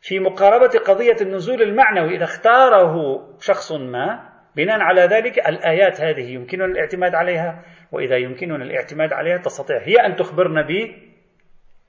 [0.00, 2.94] في مقاربة قضية النزول المعنوي إذا اختاره
[3.40, 9.78] شخص ما بناء على ذلك الآيات هذه يمكننا الاعتماد عليها وإذا يمكننا الاعتماد عليها تستطيع
[9.82, 10.66] هي أن تخبرنا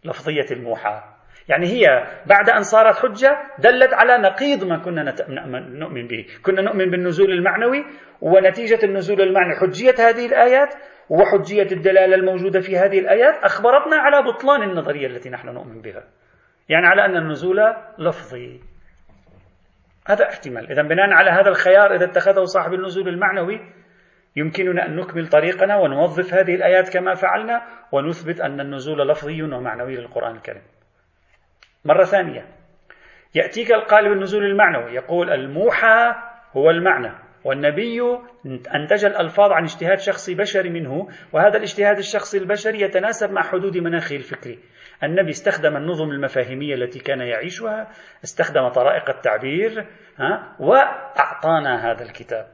[0.04, 1.17] بلفظية الموحى.
[1.50, 5.16] يعني هي بعد أن صارت حجة دلت على نقيض ما كنا
[5.60, 6.26] نؤمن به.
[6.44, 7.86] كنا نؤمن بالنزول المعنوي
[8.22, 9.56] ونتيجة النزول المعنوي.
[9.56, 10.74] حجية هذه الآيات
[11.10, 16.04] وحجية الدلالة الموجودة في هذه الآيات أخبرتنا على بطلان النظرية التي نحن نؤمن بها.
[16.70, 17.58] يعني على أن النزول
[18.00, 18.62] لفظي.
[20.08, 20.72] هذا احتمال.
[20.72, 23.60] إذا بناء على هذا الخيار إذا اتخذه صاحب النزول المعنوي
[24.36, 30.36] يمكننا أن نكمل طريقنا ونوظف هذه الآيات كما فعلنا ونثبت أن النزول لفظي ومعنوي للقرآن
[30.36, 30.62] الكريم.
[31.88, 32.46] مرة ثانية.
[33.36, 36.16] يأتيك القالب النزول المعنوي يقول الموحى
[36.54, 37.12] هو المعنى
[37.44, 38.02] والنبي
[38.76, 44.16] أنتج الألفاظ عن اجتهاد شخصي بشري منه وهذا الاجتهاد الشخصي البشري يتناسب مع حدود مناخه
[44.16, 44.60] الفكري.
[45.04, 47.92] النبي استخدم النظم المفاهيمية التي كان يعيشها
[48.24, 52.48] استخدم طرائق التعبير ها وأعطانا هذا الكتاب.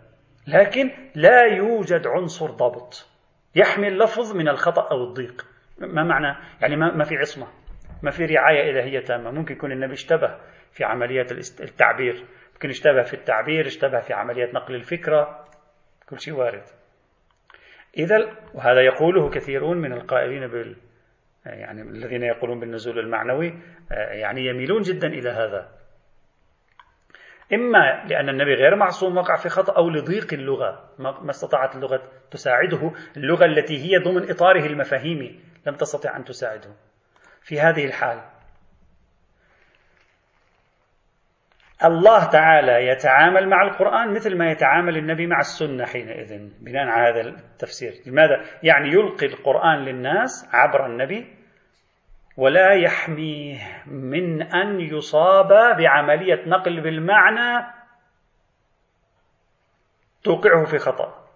[0.47, 3.09] لكن لا يوجد عنصر ضبط
[3.55, 5.45] يحمي اللفظ من الخطأ أو الضيق.
[5.77, 7.47] ما معنى؟ يعني ما في عصمة.
[8.03, 9.31] ما في رعاية إلهية تامة.
[9.31, 10.37] ممكن يكون النبي اشتبه
[10.71, 12.25] في عمليات التعبير.
[12.53, 15.45] ممكن اشتبه في التعبير اشتبه في عمليات نقل الفكرة.
[16.09, 16.63] كل شيء وارد.
[17.97, 18.17] إذا
[18.53, 20.75] وهذا يقوله كثيرون من القائلين بال
[21.45, 23.53] يعني الذين يقولون بالنزول المعنوي
[23.91, 25.69] يعني يميلون جدا إلى هذا.
[27.53, 30.89] إما لأن النبي غير معصوم وقع في خطأ أو لضيق اللغة.
[30.99, 32.91] ما استطاعت اللغة تساعده.
[33.17, 36.69] اللغة التي هي ضمن إطاره المفاهيمي لم تستطع أن تساعده.
[37.43, 38.21] في هذه الحال.
[41.86, 47.21] الله تعالى يتعامل مع القرآن مثل ما يتعامل النبي مع السنة حينئذ بناء على هذا
[47.29, 47.93] التفسير.
[48.06, 51.36] لماذا؟ يعني يلقي القرآن للناس عبر النبي
[52.38, 57.65] ولا يحميه من أن يصاب بعملية نقل بالمعنى
[60.23, 61.27] توقعه في خطأ.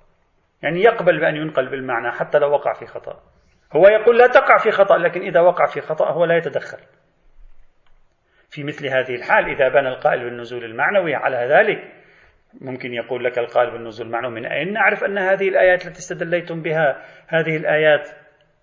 [0.61, 3.23] يعني يقبل بأن ينقل بالمعنى حتى لو وقع في خطأ.
[3.75, 6.77] هو يقول لا تقع في خطأ لكن إذا وقع في خطأ هو لا يتدخل.
[8.49, 11.93] في مثل هذه الحال إذا بنى القائل بالنزول المعنوي على ذلك
[12.61, 17.05] ممكن يقول لك القائل بالنزول المعنوي من أين؟ نعرف أن هذه الآيات التي استدليتم بها
[17.27, 18.09] هذه الآيات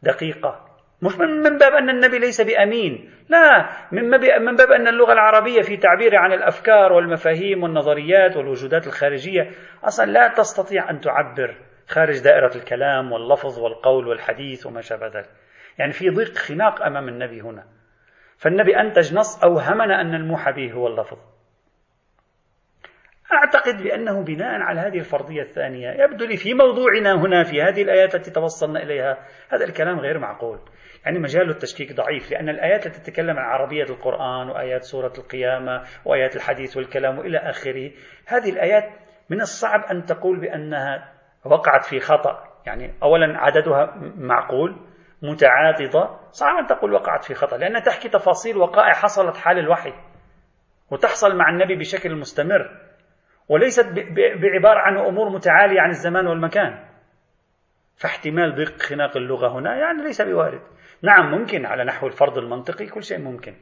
[0.03, 0.75] دقيقة.
[1.03, 3.11] مش من باب أن النبي ليس بأمين.
[3.29, 3.69] لا
[4.41, 9.51] من باب أن اللغة العربية في تعبير عن الأفكار والمفاهيم والنظريات والوجودات الخارجية
[9.85, 11.57] أصلا لا تستطيع أن تعبر
[11.89, 15.31] خارج دائرة الكلام واللفظ والقول والحديث وما شابه ذلك.
[15.79, 17.65] يعني في ضيق خناق أمام النبي هنا.
[18.37, 21.19] فالنبي أنتج نص أوهمنا أن الموحى به هو اللفظ.
[23.33, 28.15] أعتقد بأنه بناء على هذه الفرضية الثانية يبدو لي في موضوعنا هنا في هذه الآيات
[28.15, 29.19] التي توصلنا إليها
[29.49, 30.59] هذا الكلام غير معقول.
[31.05, 36.37] يعني مجال التشكيك ضعيف لأن الآيات التي تتكلم عن عربية القرآن وآيات سورة القيامة وآيات
[36.37, 37.91] الحديث والكلام وإلى آخره
[38.27, 38.85] هذه الآيات
[39.31, 41.14] من الصعب أن تقول بأنها
[41.45, 42.45] وقعت في خطأ.
[42.67, 44.77] يعني أولا عددها معقول
[45.23, 49.93] متعاضدة صعب أن تقول وقعت في خطأ لأنها تحكي تفاصيل وقائع حصلت حال الوحي
[50.91, 52.71] وتحصل مع النبي بشكل مستمر.
[53.49, 53.87] وليست
[54.43, 56.85] بعبارة عن أمور متعالية عن الزمان والمكان.
[57.97, 60.61] فاحتمال ضيق خناق اللغة هنا يعني ليس بوارد.
[61.03, 63.55] نعم ممكن على نحو الفرض المنطقي كل شيء ممكن.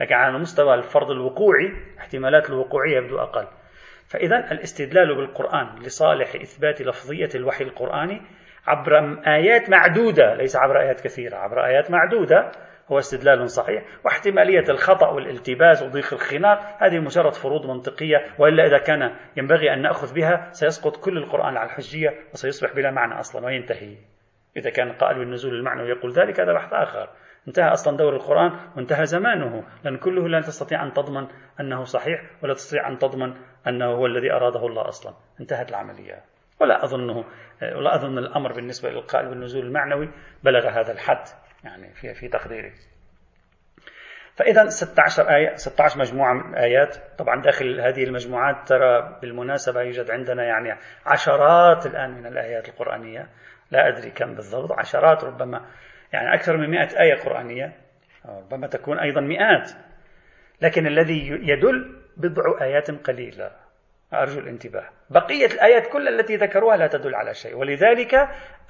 [0.00, 3.46] لكن على مستوى الفرض الوقوعي احتمالات الوقوعية يبدو أقل.
[4.08, 8.22] فإذا الاستدلال بالقرآن لصالح إثبات لفظية الوحي القرآني
[8.66, 12.52] عبر آيات معدودة ليس عبر آيات كثيرة عبر آيات معدودة
[12.88, 13.84] هو استدلال صحيح.
[14.04, 20.14] واحتمالية الخطأ والالتباس وضيق الخناق هذه مجرد فروض منطقية وإلا إذا كان ينبغي أن نأخذ
[20.14, 23.96] بها سيسقط كل القرآن على الحجية وسيصبح بلا معنى أصلا وينتهي.
[24.56, 27.08] إذا كان قائل بالنزول المعنوي يقول ذلك هذا بحث آخر.
[27.48, 29.64] انتهى أصلا دور القرآن وانتهى زمانه.
[29.84, 31.26] لأن كله لا تستطيع أن تضمن
[31.60, 33.34] أنه صحيح ولا تستطيع أن تضمن
[33.66, 35.14] أنه هو الذي أراده الله أصلا.
[35.40, 36.22] انتهت العملية.
[36.60, 37.24] ولا أظنه
[37.62, 40.10] ولا أظن الأمر بالنسبة للقائل بالنزول المعنوي
[40.42, 41.24] بلغ هذا الحد
[41.64, 42.72] يعني في في تقديري.
[44.36, 46.96] فإذا 16 آية 16 مجموعة من آيات.
[47.18, 50.74] طبعا داخل هذه المجموعات ترى بالمناسبة يوجد عندنا يعني
[51.06, 53.28] عشرات الآن من الآيات القرآنية.
[53.70, 55.66] لا أدري كم بالضبط عشرات ربما.
[56.16, 57.72] يعني أكثر من مئة آية قرآنية
[58.28, 59.70] ربما تكون أيضا مئات.
[60.62, 63.50] لكن الذي يدل بضع آيات قليلة.
[64.14, 64.88] أرجو الانتباه.
[65.10, 67.56] بقية الآيات كل التي ذكروها لا تدل على شيء.
[67.56, 68.14] ولذلك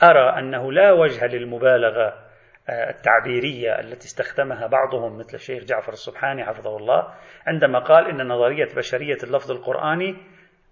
[0.03, 2.27] أرى أنه لا وجه للمبالغة
[2.69, 7.15] آه، التعبيرية التي استخدمها بعضهم مثل الشيخ جعفر السبحاني حفظه الله
[7.47, 10.17] عندما قال إن نظرية بشرية اللفظ القرآني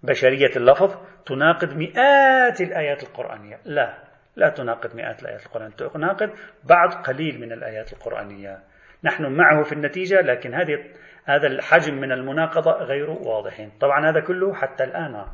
[0.03, 3.59] بشرية اللفظ تناقض مئات الآيات القرآنية.
[3.65, 4.04] لا.
[4.35, 6.29] لا تناقض مئات الآيات القرآنية تناقض
[6.63, 8.59] بعض قليل من الآيات القرآنية.
[9.03, 10.85] نحن معه في النتيجة لكن هذه
[11.25, 15.25] هذا الحجم من المناقضة غير واضحين طبعا هذا كله حتى الآن.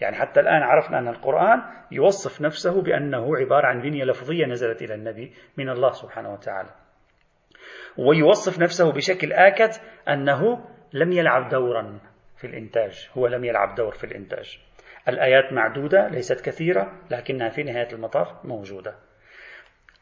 [0.00, 4.94] يعني حتى الآن عرفنا أن القرآن يوصف نفسه بأنه عبارة عن بنية لفظية نزلت إلى
[4.94, 6.70] النبي من الله سبحانه وتعالى.
[7.98, 9.70] ويوصف نفسه بشكل آكد
[10.08, 11.98] أنه لم يلعب دورا
[12.36, 13.10] في الإنتاج.
[13.18, 14.58] هو لم يلعب دور في الإنتاج.
[15.08, 18.94] الآيات معدودة ليست كثيرة لكنها في نهاية المطاف موجودة.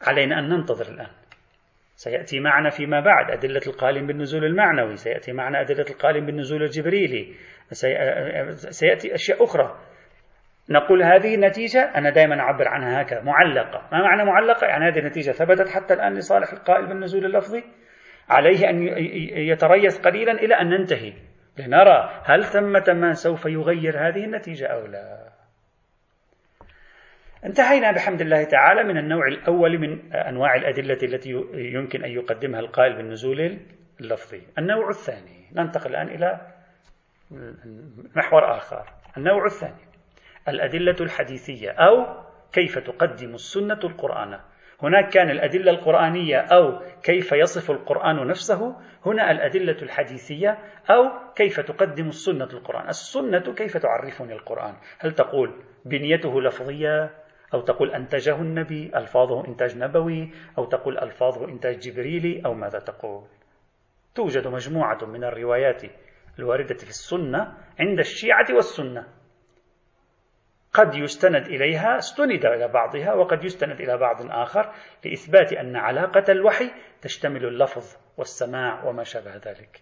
[0.01, 1.09] علينا أن ننتظر الآن.
[1.95, 7.33] سيأتي معنا فيما بعد أدلة القائلين بالنزول المعنوي سيأتي معنا أدلة القائلين بالنزول الجبريلي
[8.69, 9.79] سيأتي أشياء أخرى.
[10.69, 13.89] نقول هذه النتيجة أنا دائما أعبر عنها هكذا معلقة.
[13.91, 17.63] ما معنى معلقة؟ يعني هذه النتيجة ثبتت حتى الآن لصالح القائل بالنزول اللفظي.
[18.29, 18.87] عليه أن
[19.37, 21.13] يتريث قليلا إلى أن ننتهي.
[21.57, 25.29] لنرى هل ثمة ما سوف يغير هذه النتيجة أو لا.
[27.45, 32.95] انتهينا بحمد الله تعالى من النوع الأول من أنواع الأدلة التي يمكن أن يقدمها القائل
[32.95, 33.59] بالنزول
[34.01, 34.41] اللفظي.
[34.57, 36.41] النوع الثاني ننتقل الآن إلى
[38.15, 38.89] محور آخر.
[39.17, 39.85] النوع الثاني
[40.47, 44.39] الأدلة الحديثية أو كيف تقدم السنة القرآن.
[44.81, 50.57] هناك كان الأدلة القرآنية أو كيف يصف القرآن نفسه هنا الأدلة الحديثية
[50.89, 52.89] أو كيف تقدم السنة القرآن.
[52.89, 60.31] السنة كيف تعرفني القرآن؟ هل تقول بنيته لفظية؟ أو تقول أنتجه النبي ألفاظه إنتاج نبوي؟
[60.57, 63.27] أو تقول ألفاظه إنتاج جبريلي؟ أو ماذا تقول؟
[64.15, 65.81] توجد مجموعة من الروايات
[66.39, 69.07] الواردة في السنة عند الشيعة والسنة.
[70.73, 74.71] قد يستند إليها استند إلى بعضها وقد يستند إلى بعض آخر
[75.05, 79.81] لإثبات أن علاقة الوحي تشتمل اللفظ والسماع وما شابه ذلك.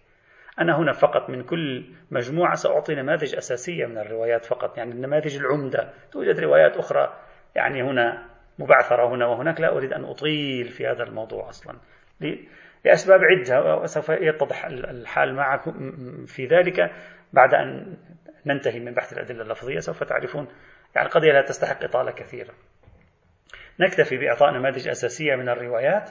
[0.60, 5.92] أنا هنا فقط من كل مجموعة سأعطي نماذج أساسية من الروايات فقط يعني النماذج العمدة.
[6.12, 7.16] توجد روايات أخرى
[7.54, 8.28] يعني هنا
[8.58, 11.76] مبعثرة هنا وهناك لا أريد أن أطيل في هذا الموضوع أصلا.
[12.84, 15.94] لأسباب عدة وسوف يتضح الحال معكم
[16.26, 16.90] في ذلك.
[17.32, 17.96] بعد أن
[18.46, 20.48] ننتهي من بحث الأدلة اللفظية سوف تعرفون
[20.94, 22.54] يعني القضية لا تستحق إطالة كثيرة.
[23.80, 26.10] نكتفي بإعطاء نماذج أساسية من الروايات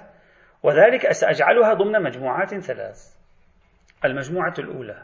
[0.64, 3.16] وذلك سأجعلها ضمن مجموعات ثلاث.
[4.06, 5.04] المجموعة الأولى.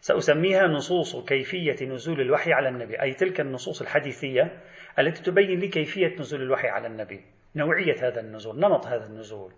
[0.00, 4.60] سأسميها نصوص كيفية نزول الوحي على النبي أي تلك النصوص الحديثية
[4.98, 7.24] التي تبين لي كيفية نزول الوحي على النبي
[7.56, 9.52] نوعية هذا النزول نمط هذا النزول.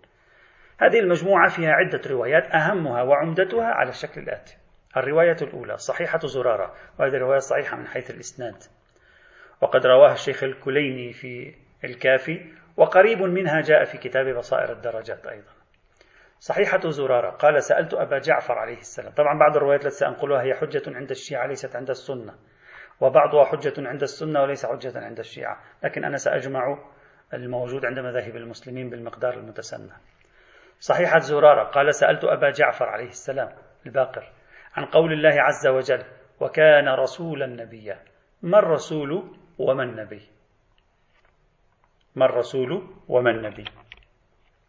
[0.79, 4.57] هذه المجموعة فيها عدة روايات أهمها وعمدتها على الشكل الآتي.
[4.97, 8.63] الرواية الأولى صحيحة زرارة وهذه الرواية صحيحة من حيث الإسناد.
[9.61, 15.51] وقد رواها الشيخ الكليني في الكافي وقريب منها جاء في كتاب بصائر الدرجات أيضا.
[16.39, 19.13] صحيحة زرارة قال سألت أبا جعفر عليه السلام.
[19.13, 22.33] طبعا بعض الروايات التي سأنقلها هي حجة عند الشيعة ليست عند السنة
[23.01, 25.61] وبعضها حجة عند السنة وليس حجة عند الشيعة.
[25.83, 26.77] لكن أنا سأجمع
[27.33, 29.93] الموجود عند مذاهب المسلمين بالمقدار المتسنى.
[30.79, 33.49] صحيحة زرارة قال سألت أبا جعفر عليه السلام
[33.85, 34.31] الباقر
[34.75, 36.03] عن قول الله عز وجل
[36.39, 37.99] وكان رسولا نبيا.
[38.41, 40.21] ما الرسول وما النبي
[42.15, 43.65] ما الرسول وما النبي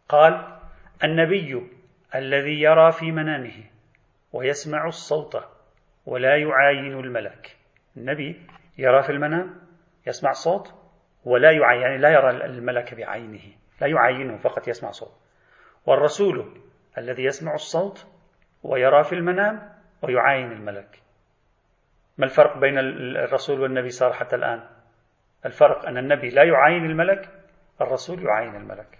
[0.09, 0.59] قال
[1.03, 1.67] النبي
[2.15, 3.63] الذي يرى في منامه
[4.33, 5.37] ويسمع الصوت
[6.05, 7.57] ولا يعاين الملك.
[7.97, 8.41] النبي
[8.77, 9.55] يرى في المنام
[10.07, 10.73] يسمع صوت
[11.25, 13.43] ولا يعاين يعني لا يرى الملك بعينه
[13.81, 15.13] لا يعاينه فقط يسمع صوت.
[15.85, 16.61] والرسول
[16.97, 18.07] الذي يسمع الصوت
[18.63, 21.01] ويرى في المنام ويعاين الملك.
[22.17, 24.76] ما الفرق بين الرسول والنبي صار حتى الآن؟
[25.45, 27.29] الفرق أن النبي لا يعاين الملك
[27.81, 28.97] الرسول يعاين الملك.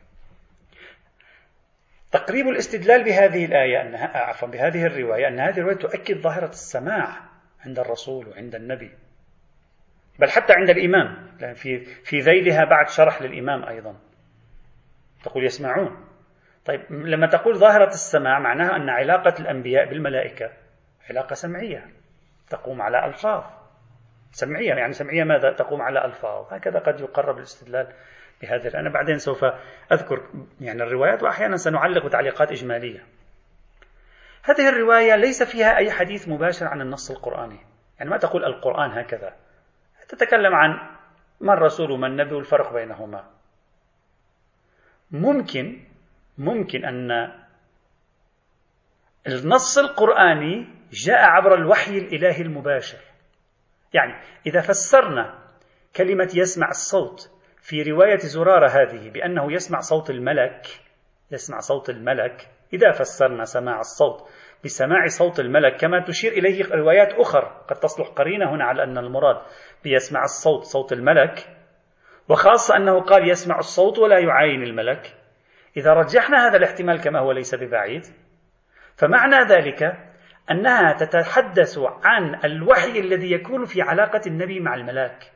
[2.11, 7.17] تقريب الاستدلال بهذه الآية أنها عفوا بهذه الرواية أن هذه الرواية تؤكد ظاهرة السماع
[7.65, 8.91] عند الرسول وعند النبي.
[10.19, 13.95] بل حتى عند الإمام لأن في في ذيلها بعد شرح للإمام أيضا.
[15.23, 16.07] تقول يسمعون.
[16.65, 20.51] طيب لما تقول ظاهرة السماع معناها أن علاقة الأنبياء بالملائكة
[21.09, 21.85] علاقة سمعية
[22.49, 23.56] تقوم على ألفاظ.
[24.37, 27.93] سمعية يعني سمعية ماذا تقوم على ألفاظ؟ هكذا قد يقرب الاستدلال
[28.41, 29.45] بهذا أنا بعدين سوف
[29.91, 30.29] أذكر
[30.61, 33.05] يعني الروايات وأحيانا سنعلق تعليقات إجمالية.
[34.43, 37.59] هذه الرواية ليس فيها أي حديث مباشر عن النص القرآني.
[37.99, 39.33] يعني ما تقول القرآن هكذا.
[40.09, 40.97] تتكلم عن
[41.41, 43.29] ما الرسول وما النبي والفرق بينهما.
[45.11, 45.79] ممكن
[46.37, 47.31] ممكن أن
[49.27, 53.16] النص القرآني جاء عبر الوحي الإلهي المباشر.
[53.97, 54.13] يعني
[54.45, 55.39] إذا فسرنا
[55.95, 57.31] كلمة يسمع الصوت
[57.61, 60.61] في رواية زرارة هذه بأنه يسمع صوت الملك
[61.31, 64.29] يسمع صوت الملك إذا فسرنا سماع الصوت
[64.65, 69.41] بسماع صوت الملك كما تشير إليه روايات أخرى قد تصلح قرينة هنا على أن المراد
[69.83, 71.57] بيسمع الصوت صوت الملك
[72.29, 75.15] وخاصة أنه قال يسمع الصوت ولا يعاين الملك.
[75.77, 78.01] إذا رجحنا هذا الاحتمال كما هو ليس ببعيد
[78.97, 79.83] فمعنى ذلك
[80.51, 85.31] أنها تتحدث عن الوحي الذي يكون في علاقة النبي مع الملاك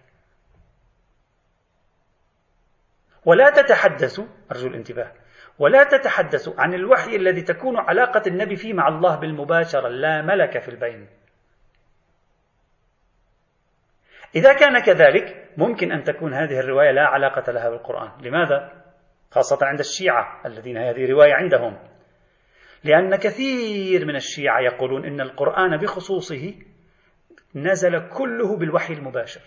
[3.25, 4.19] ولا تتحدث
[4.51, 5.11] أرجو الانتباه
[5.59, 10.69] ولا تتحدث عن الوحي الذي تكون علاقة النبي فيه مع الله بالمباشرة لا ملك في
[10.69, 11.07] البين.
[14.35, 18.11] إذا كان كذلك ممكن أن تكون هذه الرواية لا علاقة لها بالقرآن.
[18.21, 18.71] لماذا؟
[19.31, 21.77] خاصة عند الشيعة الذين هذه رواية عندهم.
[22.83, 26.53] لأن كثير من الشيعة يقولون إن القرآن بخصوصه
[27.55, 29.41] نزل كله بالوحي المباشر.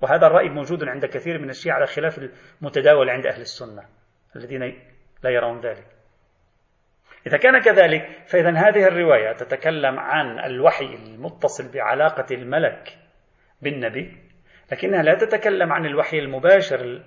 [0.00, 2.20] وهذا الرأي موجود عند كثير من الشيعة على خلاف
[2.60, 3.82] المتداول عند أهل السنة
[4.36, 4.62] الذين
[5.22, 5.86] لا يرون ذلك.
[7.26, 12.98] إذا كان كذلك فإذا هذه الرواية تتكلم عن الوحي المتصل بعلاقة الملك
[13.62, 14.16] بالنبي
[14.72, 17.02] لكنها لا تتكلم عن الوحي المباشر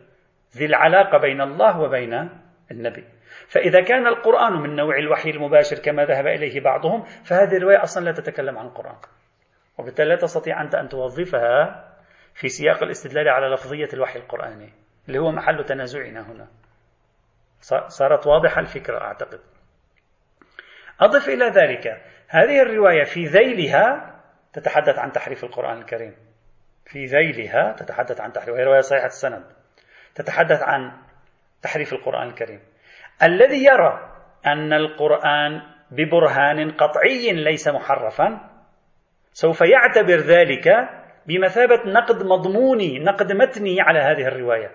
[0.57, 2.29] ذي العلاقة بين الله وبين
[2.71, 3.03] النبي.
[3.47, 8.11] فإذا كان القرآن من نوع الوحي المباشر كما ذهب إليه بعضهم فهذه الرواية أصلا لا
[8.11, 8.95] تتكلم عن القرآن.
[9.77, 11.85] وبالتالي لا تستطيع أنت أن توظفها
[12.33, 14.73] في سياق الاستدلال على لفظية الوحي القرآني
[15.07, 16.47] اللي هو محل تنازعنا هنا.
[17.87, 19.39] صارت واضحة الفكرة أعتقد.
[21.01, 24.15] أضف إلى ذلك هذه الرواية في ذيلها
[24.53, 26.15] تتحدث عن تحريف القرآن الكريم.
[26.85, 29.43] في ذيلها تتحدث عن تحريف وهي رواية صحيحة السند
[30.15, 30.91] تتحدث عن
[31.61, 32.59] تحريف القرآن الكريم.
[33.23, 34.11] الذي يرى
[34.45, 35.61] أن القرآن
[35.91, 38.55] ببرهان قطعي ليس محرفا
[39.31, 40.89] سوف يعتبر ذلك
[41.25, 44.71] بمثابة نقد مضموني نقد متني على هذه الرواية.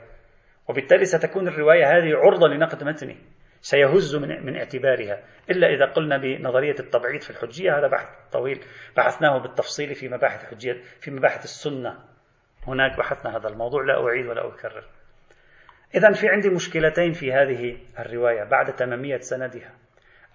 [0.68, 3.16] وبالتالي ستكون الرواية هذه عرضة لنقد متني
[3.60, 5.22] سيهز من, من اعتبارها.
[5.50, 8.60] إلا إذا قلنا بنظرية التبعيض في الحجية هذا بحث طويل.
[8.96, 11.98] بحثناه بالتفصيل في مباحث الحجية في مباحث السنة.
[12.66, 14.84] هناك بحثنا هذا الموضوع لا أعيد ولا أكرر.
[15.94, 19.72] إذا في عندي مشكلتين في هذه الرواية بعد تمامية سندها.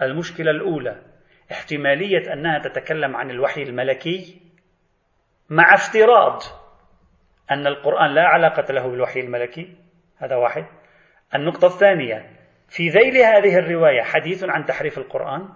[0.02, 1.02] المشكلة الأولى
[1.52, 4.42] احتمالية أنها تتكلم عن الوحي الملكي
[5.50, 6.42] مع افتراض
[7.52, 9.78] أن القرآن لا علاقة له بالوحي الملكي.
[10.18, 10.66] هذا واحد.
[11.36, 12.30] النقطة الثانية
[12.70, 15.50] في ذيل هذه الرواية حديث عن تحريف القرآن.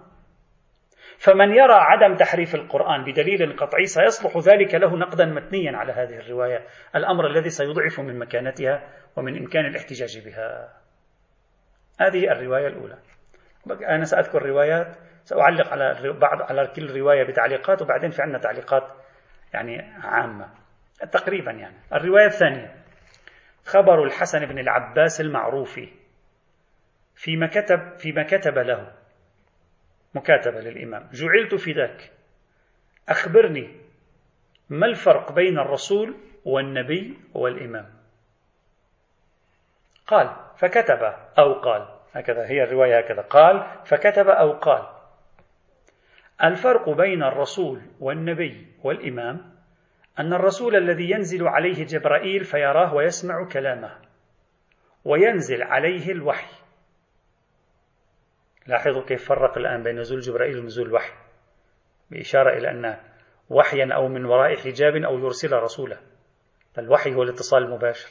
[1.20, 6.66] فمن يرى عدم تحريف القرآن بدليل قطعي سيصلح ذلك له نقدا متنيا على هذه الرواية.
[6.96, 10.68] الأمر الذي سيضعف من مكانتها ومن إمكان الاحتجاج بها.
[12.00, 12.98] هذه الرواية الأولى.
[13.88, 18.82] أنا سأذكر روايات سأعلق على بعض على كل رواية بتعليقات وبعدين في عندنا تعليقات
[19.54, 20.48] يعني عامة.
[21.12, 21.76] تقريبا يعني.
[21.92, 22.74] الرواية الثانية.
[23.64, 25.80] خبر الحسن بن العباس المعروف
[27.14, 28.99] فيما كتب فيما كتب له.
[30.14, 31.08] مكاتبة للإمام.
[31.12, 32.10] جعلت فداك
[33.08, 33.76] أخبرني
[34.68, 37.86] ما الفرق بين الرسول والنبي والإمام.
[40.06, 41.88] قال فكتب أو قال.
[42.12, 43.22] هكذا هي الرواية هكذا.
[43.22, 44.86] قال فكتب أو قال.
[46.44, 49.54] الفرق بين الرسول والنبي والإمام
[50.18, 53.98] أن الرسول الذي ينزل عليه جبرائيل فيراه ويسمع كلامه
[55.04, 56.59] وينزل عليه الوحي.
[58.66, 61.12] لاحظوا كيف فرق الآن بين نزول جبرائيل ونزول الوحي
[62.10, 62.96] بإشارة إلى أن
[63.50, 65.98] وحيا أو من وراء حجاب أو يرسل رسوله
[66.78, 68.08] الوحي هو الاتصال المباشر.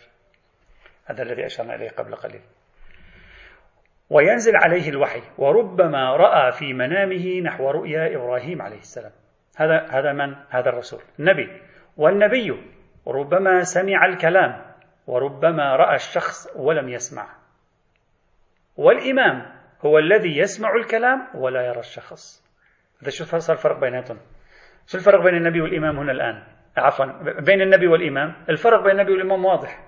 [1.06, 2.41] هذا الذي أشرنا إليه قبل قليل.
[4.10, 9.12] وينزل عليه الوحي وربما رأى في منامه نحو رؤيا إبراهيم عليه السلام.
[9.58, 11.02] هذا هذا من؟ هذا الرسول.
[11.20, 11.62] النبي.
[11.97, 12.64] والنبي
[13.08, 14.66] ربما سمع الكلام
[15.08, 17.28] وربما رأى الشخص ولم يسمع.
[18.78, 22.46] والإمام هو الذي يسمع الكلام ولا يرى الشخص.
[23.02, 24.20] هذا شو صار الفرق بيناتهم؟
[24.88, 26.44] شو الفرق بين النبي والإمام هنا الآن؟
[26.78, 27.06] عفوا
[27.42, 28.46] بين النبي والإمام.
[28.50, 29.86] الفرق بين النبي والإمام واضح.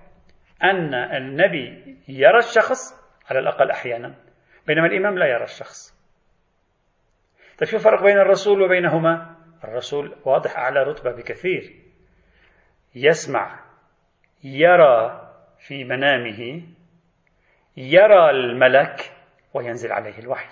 [0.63, 4.15] أن النبي يرى الشخص على الأقل أحيانا
[4.67, 6.01] بينما الإمام لا يرى الشخص.
[7.59, 11.73] طيب شو الفرق بين الرسول وبينهما؟ الرسول واضح أعلى رتبة بكثير.
[12.95, 13.59] يسمع
[14.43, 15.27] يرى
[15.67, 16.63] في منامه
[17.77, 19.10] يرى الملك
[19.53, 20.49] وينزل عليه الوحي.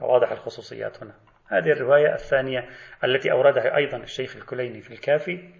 [0.00, 1.14] واضح الخصوصيات هنا.
[1.48, 2.68] هذه الرواية الثانية
[3.04, 5.50] التي أوردها أيضا الشيخ الكليني في الكافي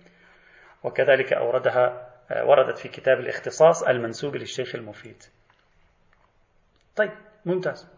[0.83, 2.11] وكذلك أوردها
[2.45, 5.23] وردت في كتاب الاختصاص المنسوب للشيخ المفيد.
[6.97, 7.11] طيب
[7.45, 7.95] ممتاز.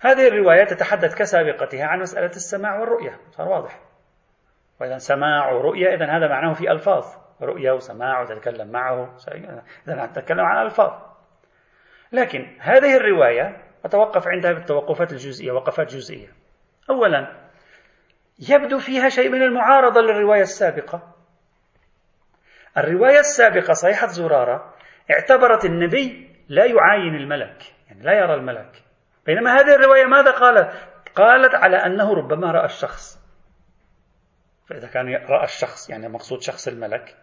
[0.00, 3.20] هذه الرواية تتحدث كسابقتها عن مسألة السماع والرؤية.
[3.30, 3.80] صار واضح.
[4.80, 7.04] وإذا سماع ورؤية إذا هذا معناه في ألفاظ.
[7.42, 9.16] رؤية وسماع وتتكلم معه.
[9.88, 11.13] إذا نتكلم عن ألفاظ.
[12.14, 16.28] لكن هذه الرواية أتوقف عندها بالتوقفات الجزئية وقفات جزئية.
[16.90, 17.50] أولا
[18.50, 21.14] يبدو فيها شيء من المعارضة للرواية السابقة.
[22.78, 24.74] الرواية السابقة صحيحة زرارة
[25.10, 28.82] اعتبرت النبي لا يعاين الملك يعني لا يرى الملك.
[29.26, 33.24] بينما هذه الرواية ماذا قالت؟ قالت على أنه ربما رأى الشخص.
[34.68, 37.16] فإذا كان رأى الشخص يعني مقصود شخص الملك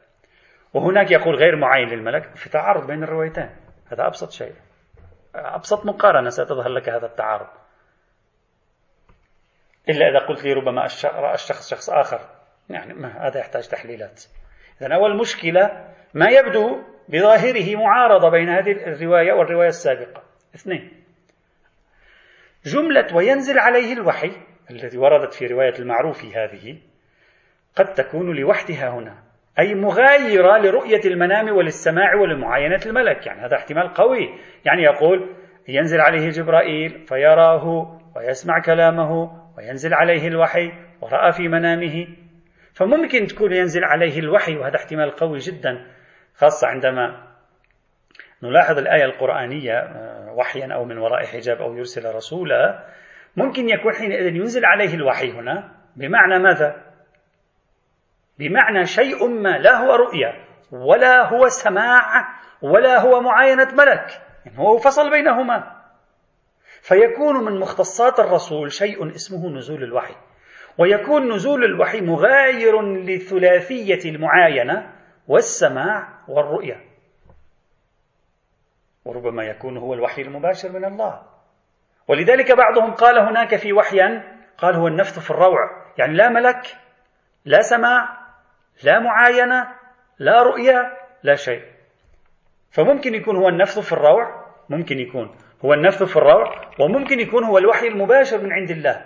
[0.74, 3.50] وهناك يقول غير معين للملك في تعارض بين الروايتين.
[3.92, 4.54] هذا أبسط شيء.
[5.36, 7.48] أبسط مقارنة ستظهر لك هذا التعارض.
[9.90, 12.20] إلا إذا قلت لي ربما رأى الشخص شخص آخر.
[12.70, 14.24] يعني ما هذا يحتاج تحليلات.
[14.82, 20.24] إذا أول مشكلة ما يبدو بظاهره معارضة بين هذه الرواية والرواية السابقة.
[20.56, 21.04] اثنين.
[22.66, 24.32] جملة وينزل عليه الوحي
[24.72, 26.78] الذي وردت في رواية المعروف هذه
[27.76, 29.31] قد تكون لوحدها هنا.
[29.60, 33.28] أي مغايرة لرؤية المنام وللسماع ولمعاينة الملك.
[33.28, 34.30] يعني هذا احتمال قوي.
[34.66, 35.36] يعني يقول
[35.68, 40.72] ينزل عليه جبرائيل فيراه ويسمع كلامه وينزل عليه الوحي
[41.02, 42.08] ورأى في منامه.
[42.74, 45.88] فممكن تكون ينزل عليه الوحي وهذا احتمال قوي جدا
[46.36, 47.28] خاصة عندما
[48.44, 52.86] نلاحظ الآية القرآنية آه، وحيا أو من وراء حجاب أو يرسل رسولا.
[53.38, 55.72] ممكن يكون حينئذ ينزل عليه الوحي هنا.
[55.96, 56.91] بمعنى ماذا؟
[58.42, 60.34] بمعنى شيء ما لا هو رؤيا
[60.72, 62.28] ولا هو سماع
[62.62, 65.82] ولا هو معاينة ملك يعني هو فصل بينهما.
[66.82, 70.16] فيكون من مختصات الرسول شيء اسمه نزول الوحي
[70.78, 74.94] ويكون نزول الوحي مغاير لثلاثية المعاينة
[75.28, 76.82] والسماع والرؤية
[79.06, 81.22] وربما يكون هو الوحي المباشر من الله.
[82.08, 86.78] ولذلك بعضهم قال هناك في وحيا قال هو النفث في الروع يعني لا ملك
[87.46, 88.21] لا سماع
[88.84, 89.68] لا معاينة
[90.20, 91.62] لا رؤية لا شيء.
[92.72, 97.58] فممكن يكون هو النفث في الروع ممكن يكون هو النفث في الروع وممكن يكون هو
[97.58, 99.06] الوحي المباشر من عند الله.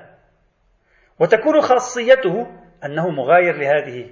[1.20, 2.48] وتكون خاصيته
[2.86, 4.12] أنه مغاير لهذه.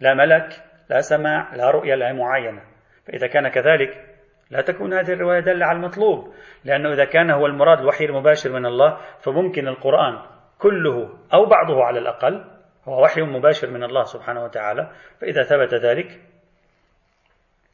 [0.00, 0.48] لا ملك
[0.90, 2.62] لا سماع لا رؤية لا معاينة.
[3.06, 4.14] فإذا كان كذلك
[4.50, 6.34] لا تكون هذه الرواية دالة على المطلوب.
[6.64, 10.18] لأنه إذا كان هو المراد الوحي المباشر من الله فممكن القرآن
[10.58, 12.53] كله أو بعضه على الأقل
[12.88, 16.20] هو وحي مباشر من الله سبحانه وتعالى فإذا ثبت ذلك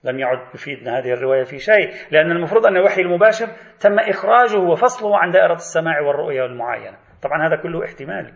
[0.05, 3.47] لم يعد يفيدنا هذه الرواية في شيء لأن المفروض أن الوحي المباشر
[3.81, 8.33] تم إخراجه وفصله عن دائرة السماع والرؤية والمعاينة طبعا هذا كله احتمال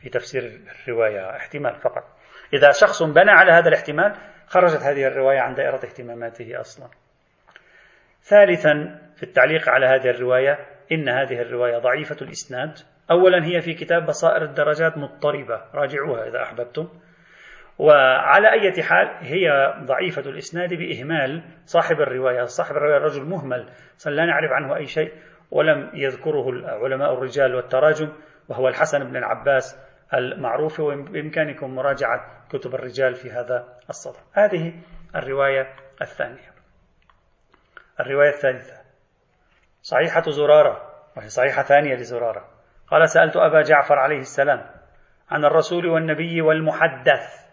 [0.00, 2.04] في تفسير الرواية احتمال فقط.
[2.52, 4.14] إذا شخص بنى على هذا الاحتمال
[4.46, 6.88] خرجت هذه الرواية عن دائرة اهتماماته أصلا.
[8.22, 10.58] ثالثا في التعليق على هذه الرواية
[10.92, 12.78] إن هذه الرواية ضعيفة الإسناد
[13.10, 15.62] أولا هي في كتاب بصائر الدرجات مضطربة.
[15.74, 16.88] راجعوها إذا أحببتم.
[17.78, 22.44] وعلى أي حال هي ضعيفة الإسناد بإهمال صاحب الرواية.
[22.44, 23.68] صاحب الرواية رجل مهمل
[24.06, 25.12] لا نعرف عنه أي شيء
[25.50, 28.12] ولم يذكره علماء الرجال والتراجم
[28.48, 29.78] وهو الحسن بن العباس
[30.14, 30.80] المعروف.
[30.80, 34.72] وبإمكانكم مراجعة كتب الرجال في هذا الصدد هذه
[35.16, 36.52] الرواية الثانية.
[38.00, 38.78] الرواية الثالثة.
[39.82, 40.82] صحيحة زرارة
[41.16, 42.57] وهي صحيحة ثانية لزرارة.
[42.90, 44.70] قال سألت أبا جعفر عليه السلام
[45.30, 47.48] عن الرسول والنبي والمحدث.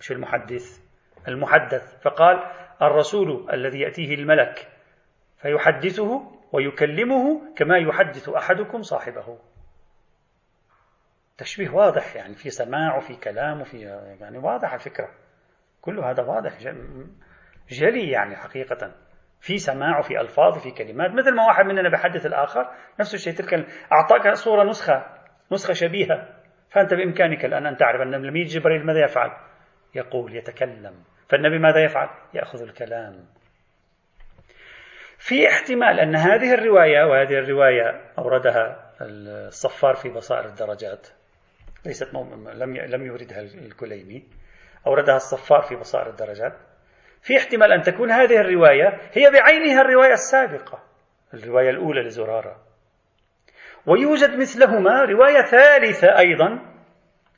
[0.00, 0.80] مش المحدث
[1.28, 2.02] المحدث.
[2.02, 2.42] فقال
[2.82, 4.68] الرسول الذي يأتيه الملك
[5.36, 9.38] فيحدثه ويكلمه كما يحدث أحدكم صاحبه.
[11.38, 13.80] تشبيه واضح يعني في سماع وفي كلام وفي
[14.20, 15.08] يعني واضح الفكرة.
[15.80, 16.58] كل هذا واضح
[17.68, 18.94] جلي يعني حقيقة.
[19.46, 22.70] في سماع وفي ألفاظ وفي كلمات مثل ما واحد مننا بحدث الآخر
[23.00, 25.06] نفس الشيء تلك أعطاك صورة نسخة
[25.52, 26.28] نسخة شبيهة.
[26.70, 29.30] فأنت بإمكانك الآن أن تعرف أن لما يجي جبريل ماذا يفعل؟
[29.94, 30.94] يقول يتكلم.
[31.28, 33.24] فالنبي ماذا يفعل؟ يأخذ الكلام.
[35.18, 41.08] في احتمال أن هذه الرواية وهذه الرواية أوردها الصفار في بصائر الدرجات.
[41.86, 42.14] ليست
[42.54, 44.24] لم لم يوردها الكليني
[44.86, 46.52] أوردها الصفار في بصائر الدرجات.
[47.26, 50.78] في احتمال أن تكون هذه الرواية هي بعينها الرواية السابقة
[51.34, 52.56] الرواية الأولى لزرارة.
[53.86, 56.60] ويوجد مثلهما رواية ثالثة أيضا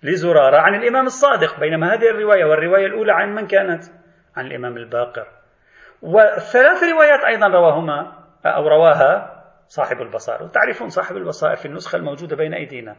[0.03, 3.85] لزرارة عن الإمام الصادق بينما هذه الرواية والرواية الأولى عن من كانت؟
[4.37, 5.27] عن الإمام الباقر.
[6.03, 12.55] وثلاث روايات أيضا رواهما أو رواها صاحب البصائر وتعرفون صاحب البصائر في النسخة الموجودة بين
[12.55, 12.97] أيدينا.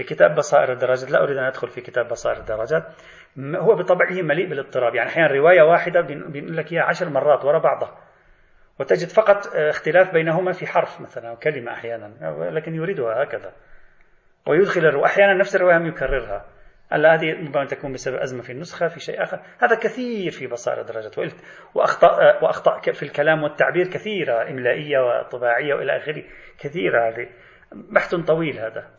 [0.00, 2.84] لكتاب بصائر الدرجات لا أريد أن أدخل في كتاب بصائر الدرجات
[3.38, 4.94] هو بطبعه مليء بالاضطراب.
[4.94, 7.98] يعني أحيانا رواية واحدة بنقول لك إياها عشر مرات وراء بعضها.
[8.80, 12.12] وتجد فقط اختلاف بينهما في حرف مثلا أو كلمة أحيانا.
[12.50, 13.52] لكن يريدها هكذا.
[14.46, 15.06] ويدخل الرواية.
[15.06, 16.44] أحيانا نفس الرواية يكررها.
[16.92, 19.40] ألا هذه ربما تكون بسبب أزمة في النسخة في شيء آخر.
[19.62, 21.18] هذا كثير في بصائر الدرجات
[21.74, 26.24] وأخطاء وأخطاء في الكلام والتعبير كثيرة إملائية وطباعية وإلى آخره.
[26.58, 27.28] كثيرة هذه.
[27.72, 28.90] بحث طويل هذا.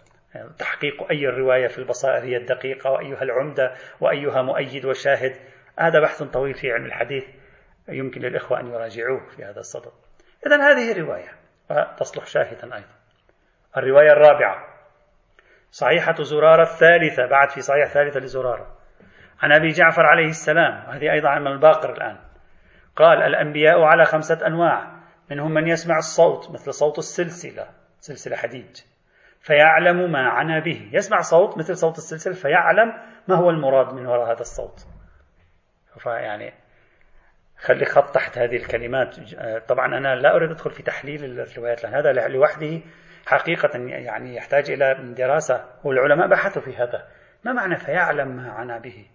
[0.60, 5.36] تحقيق أي الرواية في البصائر هي الدقيقة وأيها العمدة وأيها مؤيد وشاهد.
[5.80, 7.24] هذا بحث طويل في علم الحديث
[7.90, 9.92] يمكن للإخوة أن يراجعوه في هذا الصدد.
[10.48, 11.34] إذا هذه رواية
[11.70, 12.96] وتصلح شاهدا أيضا.
[13.78, 14.68] الرواية الرابعة
[15.72, 18.78] صحيحة زرارة الثالثة بعد في صحيح ثالثة لزرارة.
[19.42, 22.18] عن أبي جعفر عليه السلام هذه أيضا عن الباقر الآن.
[22.96, 25.00] قال الأنبياء على خمسة أنواع
[25.32, 27.68] منهم من يسمع الصوت مثل صوت السلسلة
[28.00, 28.78] سلسلة حديد.
[29.42, 30.90] فيعلم ما عنا به.
[30.94, 32.94] يسمع صوت مثل صوت السلسلة فيعلم
[33.28, 34.88] ما هو المراد من وراء هذا الصوت.
[36.00, 36.54] فيعني
[37.58, 39.16] خلي خط تحت هذه الكلمات.
[39.68, 42.82] طبعا أنا لا أريد أدخل في تحليل الروايات لأن هذا لوحده
[43.26, 47.08] حقيقة يعني يحتاج إلى دراسة والعلماء بحثوا في هذا.
[47.44, 49.06] ما معنى فيعلم ما عنا به؟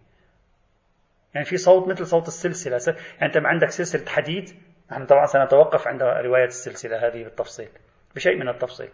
[1.35, 2.97] يعني في صوت مثل صوت السلسلة.
[3.21, 4.51] يعني أنت عندك سلسلة حديد
[4.93, 7.69] نحن طبعا سنتوقف عند رواية السلسلة هذه بالتفصيل
[8.15, 8.91] بشيء من التفصيل.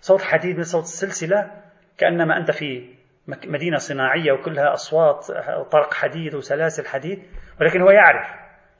[0.00, 1.62] صوت حديد من صوت السلسلة
[1.98, 2.94] كأنما أنت في
[3.28, 5.26] مدينة صناعية وكلها أصوات
[5.70, 7.22] طرق حديد وسلاسل حديد
[7.60, 8.26] ولكن هو يعرف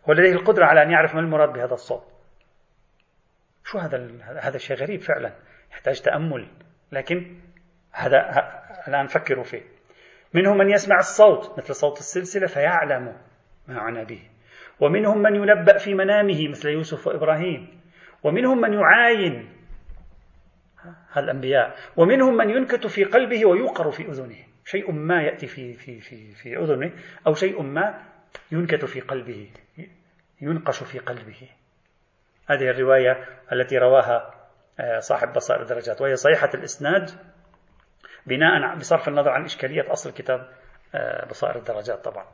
[0.08, 2.04] هو لديه القدرة على أن يعرف ما المراد بهذا الصوت.
[3.64, 4.08] شو هذا
[4.40, 5.32] هذا شيء غريب فعلا
[5.72, 6.48] يحتاج تأمل
[6.92, 7.40] لكن
[7.92, 8.18] هذا
[8.88, 9.62] الآن فكروا فيه.
[10.34, 13.16] منهم من يسمع الصوت مثل صوت السلسلة فيعلم
[13.68, 14.22] ما عنى به.
[14.80, 17.80] ومنهم من ينبأ في منامه مثل يوسف وإبراهيم.
[18.22, 19.53] ومنهم من يعاين
[21.16, 21.76] الأنبياء.
[21.96, 24.36] ومنهم من ينكت في قلبه ويوقر في أذنه.
[24.64, 26.92] شيء ما يأتي في, في, في, في أذنه
[27.26, 28.02] أو شيء ما
[28.52, 29.50] ينكت في قلبه
[30.40, 31.48] ينقش في قلبه.
[32.46, 34.34] هذه الرواية التي رواها
[34.80, 36.00] آه، صاحب بصائر الدرجات.
[36.00, 37.10] وهي صحيحة الإسناد
[38.26, 40.48] بناء بصرف النظر عن إشكالية أصل كتاب
[40.94, 42.26] آه، بصائر الدرجات طبعا.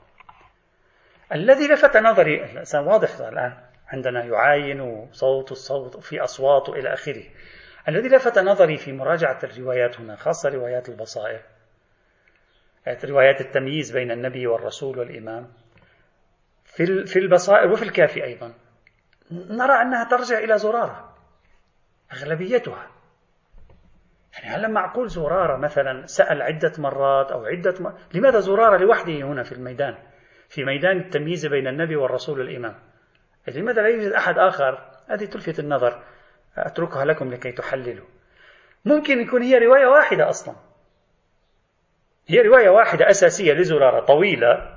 [1.34, 3.52] الذي لفت نظري واضح الآن
[3.88, 7.24] عندنا يعاين صوت الصوت في أصوات إلى آخره.
[7.90, 11.40] الذي لفت نظري في مراجعة الروايات هنا خاصة روايات البصائر.
[13.04, 15.52] روايات التمييز بين النبي والرسول والإمام.
[16.64, 18.54] في في البصائر وفي الكافي أيضا.
[19.30, 21.14] نرى أنها ترجع إلى زرارة
[22.12, 22.90] أغلبيتها.
[24.32, 29.42] يعني هل معقول زرارة مثلا سأل عدة مرات أو عدة مرات لماذا زرارة لوحده هنا
[29.42, 29.98] في الميدان؟
[30.48, 32.74] في ميدان التمييز بين النبي والرسول والإمام.
[33.48, 36.02] لماذا لا يوجد أحد آخر؟ هذه تلفت النظر.
[36.56, 38.06] أتركها لكم لكي تحللوا.
[38.84, 40.54] ممكن يكون هي رواية واحدة أصلا.
[42.28, 44.76] هي رواية واحدة أساسية لزرارة طويلة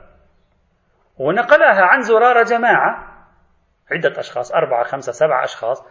[1.17, 3.13] ونقلها عن زرارة جماعة
[3.91, 5.84] عدة أشخاص أربعة خمسة سبعة أشخاص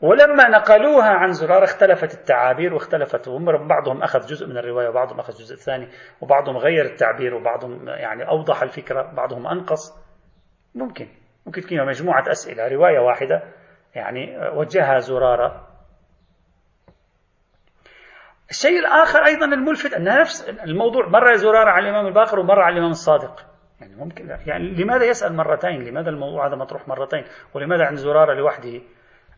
[0.00, 3.28] ولما نقلوها عن زرارة اختلفت التعابير واختلفت
[3.68, 5.88] بعضهم أخذ جزء من الرواية وبعضهم أخذ جزء ثاني
[6.20, 10.04] وبعضهم غير التعبير وبعضهم يعني أوضح الفكرة بعضهم أنقص.
[10.74, 11.08] ممكن.
[11.46, 13.42] ممكن تكون مجموعة أسئلة رواية واحدة.
[13.94, 15.68] يعني وجهها زرارة.
[18.50, 22.90] الشيء الآخر أيضا الملفت أن نفس الموضوع مرة زرارة على الإمام الباقر ومرة على الإمام
[22.90, 23.46] الصادق.
[23.80, 27.24] يعني ممكن يعني لماذا يسأل مرتين؟ لماذا الموضوع هذا مطروح مرتين؟
[27.54, 28.80] ولماذا عند زرارة لوحده؟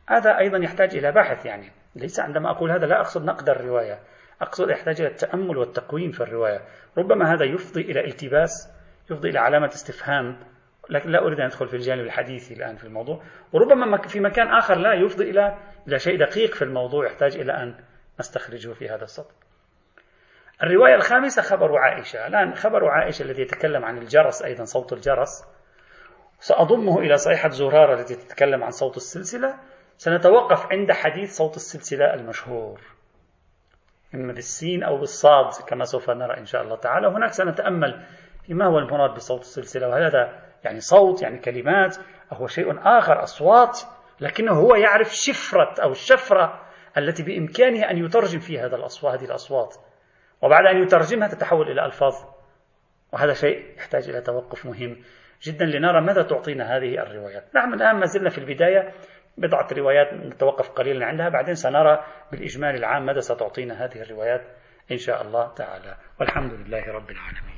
[0.09, 1.71] هذا أيضا يحتاج إلى بحث يعني.
[1.97, 3.99] ليس عندما أقول هذا لا أقصد نقد الرواية.
[4.43, 6.61] أقصد يحتاج إلى التأمل والتقويم في الرواية.
[6.99, 8.73] ربما هذا يفضي إلى التباس
[9.11, 10.37] يفضي إلى علامة استفهام.
[10.91, 13.23] لكن لا أريد أن أدخل في الجانب الحديثي الآن في الموضوع.
[13.53, 15.59] وربما في مكان آخر لا يفضي إلى
[15.89, 17.75] إلى شيء دقيق في الموضوع يحتاج إلى أن
[18.21, 19.35] نستخرجه في هذا السطر.
[20.63, 22.27] الرواية الخامسة خبر عائشة.
[22.27, 25.45] الآن خبر عائشة الذي يتكلم عن الجرس أيضا صوت الجرس.
[26.41, 29.55] سأضمه إلى صيحة زرارة التي تتكلم عن صوت السلسلة.
[29.99, 32.81] سنتوقف عند حديث صوت السلسلة المشهور.
[34.15, 37.09] إما بالسين أو بالصاد كما سوف نرى إن شاء الله تعالى.
[37.09, 38.07] هناك سنتأمل
[38.49, 41.97] ما هو المراد بصوت السلسلة وهل هذا يعني صوت يعني كلمات
[42.33, 43.81] أو شيء آخر أصوات
[44.21, 46.67] لكنه هو يعرف شفرة أو الشفرة
[46.99, 49.75] التي بإمكانه أن يترجم فيها هذا الأصوات هذه الأصوات.
[50.43, 52.15] وبعد أن يترجمها تتحول إلى ألفاظ.
[53.13, 55.03] وهذا شيء يحتاج إلى توقف مهم
[55.43, 57.57] جدا لنرى ماذا تعطينا هذه الروايات.
[57.57, 58.93] نحن الآن ما زلنا في البداية.
[59.39, 61.29] بضعة روايات نتوقف قليلا عندها.
[61.29, 64.43] بعدين سنرى بالإجمال العام ماذا ستعطينا هذه الروايات
[64.93, 65.97] إن شاء الله تعالى.
[66.21, 67.56] والحمد لله رب العالمين.